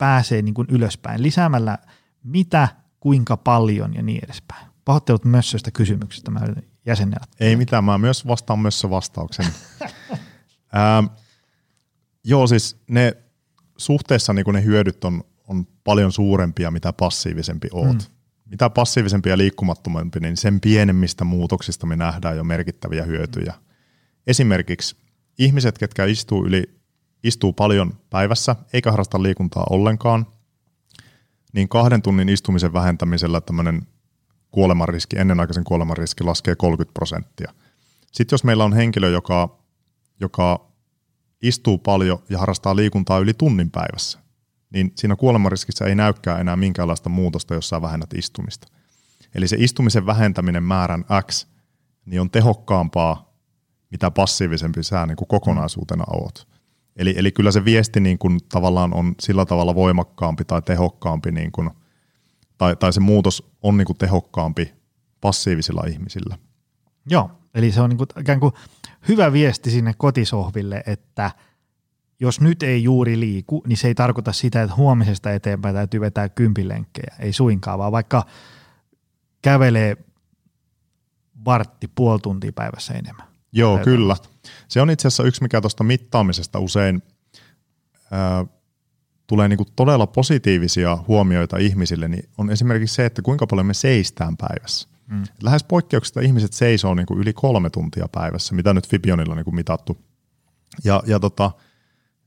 [0.00, 1.22] pääsee niin kuin ylöspäin?
[1.22, 1.78] Lisäämällä
[2.24, 2.68] mitä,
[3.00, 4.66] kuinka paljon ja niin edespäin.
[4.84, 6.40] Pahoittelut mössöistä kysymyksestä, mä
[6.86, 7.26] jäsennellä.
[7.40, 9.46] Ei mitään, mä myös vastaan mössö vastauksen.
[10.72, 11.04] Ää,
[12.24, 13.16] joo, siis ne
[13.76, 17.92] suhteessa niin ne hyödyt on, on paljon suurempia, mitä passiivisempi oot.
[17.92, 18.14] Mm.
[18.44, 23.54] Mitä passiivisempi ja liikkumattomampi, niin sen pienemmistä muutoksista me nähdään jo merkittäviä hyötyjä.
[24.26, 24.96] Esimerkiksi
[25.38, 26.79] ihmiset, ketkä istuu, yli,
[27.24, 30.26] istuu paljon päivässä eikä harrasta liikuntaa ollenkaan,
[31.52, 33.86] niin kahden tunnin istumisen vähentämisellä tämmöinen
[34.50, 37.52] kuolemanriski, ennenaikaisen kuolemanriski laskee 30 prosenttia.
[38.12, 39.58] Sitten jos meillä on henkilö, joka,
[40.20, 40.70] joka
[41.42, 44.18] istuu paljon ja harrastaa liikuntaa yli tunnin päivässä,
[44.70, 48.68] niin siinä kuolemanriskissä ei näykään enää minkäänlaista muutosta, jos sä vähennät istumista.
[49.34, 51.46] Eli se istumisen vähentäminen määrän X
[52.04, 53.34] niin on tehokkaampaa,
[53.90, 56.48] mitä passiivisempi sä niin kuin kokonaisuutena oot.
[56.96, 61.52] Eli, eli kyllä se viesti niin kuin tavallaan on sillä tavalla voimakkaampi tai tehokkaampi, niin
[61.52, 61.70] kuin,
[62.58, 64.74] tai, tai se muutos on niin kuin tehokkaampi
[65.20, 66.38] passiivisilla ihmisillä.
[67.10, 68.52] Joo, eli se on niin kuin, ikään kuin
[69.08, 71.30] hyvä viesti sinne kotisohville, että
[72.20, 76.28] jos nyt ei juuri liiku, niin se ei tarkoita sitä, että huomisesta eteenpäin täytyy vetää
[76.28, 77.14] kympilenkkejä.
[77.18, 78.26] Ei suinkaan, vaan vaikka
[79.42, 79.96] kävelee
[81.44, 83.29] vartti, puoli tuntia päivässä enemmän.
[83.52, 84.16] Joo, kyllä.
[84.68, 87.02] Se on itse asiassa yksi, mikä tuosta mittaamisesta usein
[88.10, 88.44] ää,
[89.26, 94.36] tulee niinku todella positiivisia huomioita ihmisille, niin on esimerkiksi se, että kuinka paljon me seistään
[94.36, 94.88] päivässä.
[95.06, 95.24] Mm.
[95.42, 99.98] Lähes poikkeuksista ihmiset seisoo niinku yli kolme tuntia päivässä, mitä nyt Fibionilla on niinku mitattu.
[100.84, 101.50] Ja, ja tota,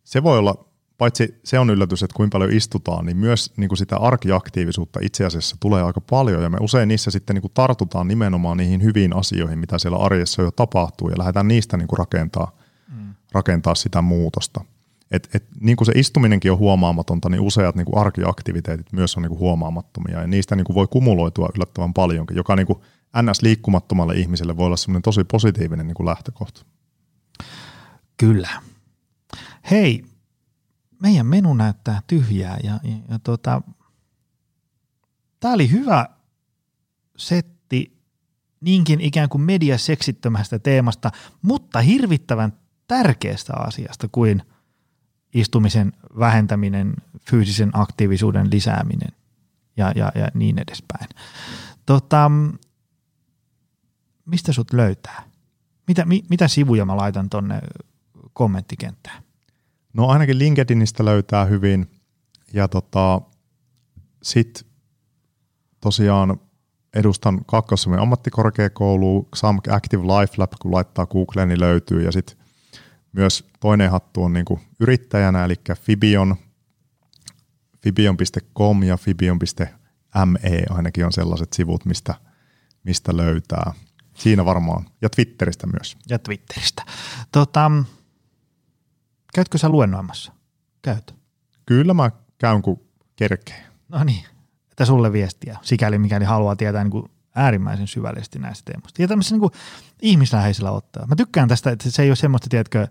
[0.04, 0.66] se voi olla,
[1.04, 5.26] paitsi se on yllätys, että kuinka paljon istutaan, niin myös niin kuin sitä arkiaktiivisuutta itse
[5.26, 9.16] asiassa tulee aika paljon, ja me usein niissä sitten niin kuin tartutaan nimenomaan niihin hyviin
[9.16, 12.58] asioihin, mitä siellä arjessa jo tapahtuu, ja lähdetään niistä niin kuin rakentaa,
[12.98, 13.14] mm.
[13.32, 14.66] rakentaa sitä muutosta.
[15.12, 19.24] Et, et, niin kuin se istuminenkin on huomaamatonta, niin useat niin kuin arkiaktiviteetit myös on
[19.24, 22.80] niin kuin huomaamattomia, ja niistä niin kuin voi kumuloitua yllättävän paljonkin, joka niin kuin
[23.22, 26.66] NS-liikkumattomalle ihmiselle voi olla semmoinen tosi positiivinen niin kuin lähtökohta.
[28.18, 28.50] Kyllä.
[29.72, 30.13] Hei,
[31.04, 33.62] meidän menu näyttää tyhjää ja, ja, ja tota,
[35.40, 36.10] tämä oli hyvä
[37.18, 37.98] setti
[38.62, 42.54] niinkin ikään kuin mediaseksittömästä teemasta, mutta hirvittävän
[42.88, 44.44] tärkeästä asiasta kuin
[45.34, 46.94] istumisen vähentäminen,
[47.30, 49.12] fyysisen aktiivisuuden lisääminen
[49.78, 51.10] ja, ja, ja niin edespäin.
[51.86, 52.32] Tota,
[54.26, 55.24] mistä sut löytää?
[55.88, 57.62] Mitä, mi, mitä sivuja mä laitan tonne
[58.34, 59.23] kommenttikenttään?
[59.94, 61.92] No ainakin LinkedInistä löytää hyvin.
[62.54, 63.22] Ja tota,
[64.24, 64.70] sitten
[65.82, 66.40] tosiaan
[66.94, 72.04] edustan Kakkosumen ammattikorkeakoulu, XAMK Active Life Lab, kun laittaa Googleen, niin löytyy.
[72.04, 72.38] Ja sitten
[73.12, 76.36] myös toinen hattu on niinku yrittäjänä, eli Fibion,
[77.84, 82.16] fibion.com ja fibion.me ainakin on sellaiset sivut, mistä,
[82.84, 83.74] mistä löytää.
[84.14, 84.86] Siinä varmaan.
[85.02, 85.98] Ja Twitteristä myös.
[86.10, 86.84] Ja Twitteristä.
[87.32, 87.72] Tota,
[89.34, 90.32] Käytkö sä luennoimassa?
[90.82, 91.16] Käyt.
[91.66, 92.82] Kyllä mä käyn, kun
[93.16, 93.64] kerkee.
[93.90, 94.26] No niin,
[94.72, 99.02] että sulle viestiä, sikäli mikäli haluaa tietää niin kuin äärimmäisen syvällisesti näistä teemoista.
[99.02, 99.52] Ja tämmöisessä niin
[100.02, 101.08] ihmisläheisellä ottaa.
[101.08, 102.88] Mä tykkään tästä, että se ei ole semmoista, tiedätkö,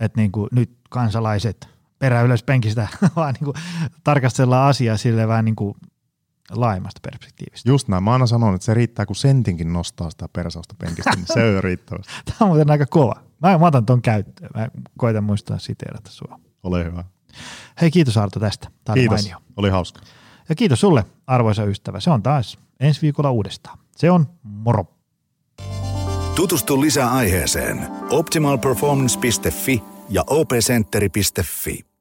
[0.00, 1.68] että niin kuin nyt kansalaiset
[1.98, 3.56] perä ylös penkistä, vaan niin kuin
[4.04, 5.74] tarkastellaan asiaa sille vähän niin kuin
[6.50, 7.70] laajemmasta perspektiivistä.
[7.70, 8.04] Just näin.
[8.04, 11.64] Mä aina sanon, että se riittää, kun sentinkin nostaa sitä persausta penkistä, niin se on
[11.64, 12.12] riittävästi.
[12.26, 13.31] Tämä on muuten aika kova.
[13.42, 14.50] Mä, mä otan ton käyttöön.
[14.54, 14.68] Mä
[14.98, 16.40] koitan muistaa siteerata sua.
[16.62, 17.04] Ole hyvä.
[17.80, 18.68] Hei, kiitos Arto tästä.
[18.84, 19.22] Tämä kiitos.
[19.22, 19.38] Mainio.
[19.56, 20.00] Oli hauska.
[20.48, 22.00] Ja kiitos sulle, arvoisa ystävä.
[22.00, 23.78] Se on taas ensi viikolla uudestaan.
[23.96, 24.84] Se on moro.
[26.34, 31.91] Tutustu lisää aiheeseen optimalperformance.fi ja opcenteri.fi.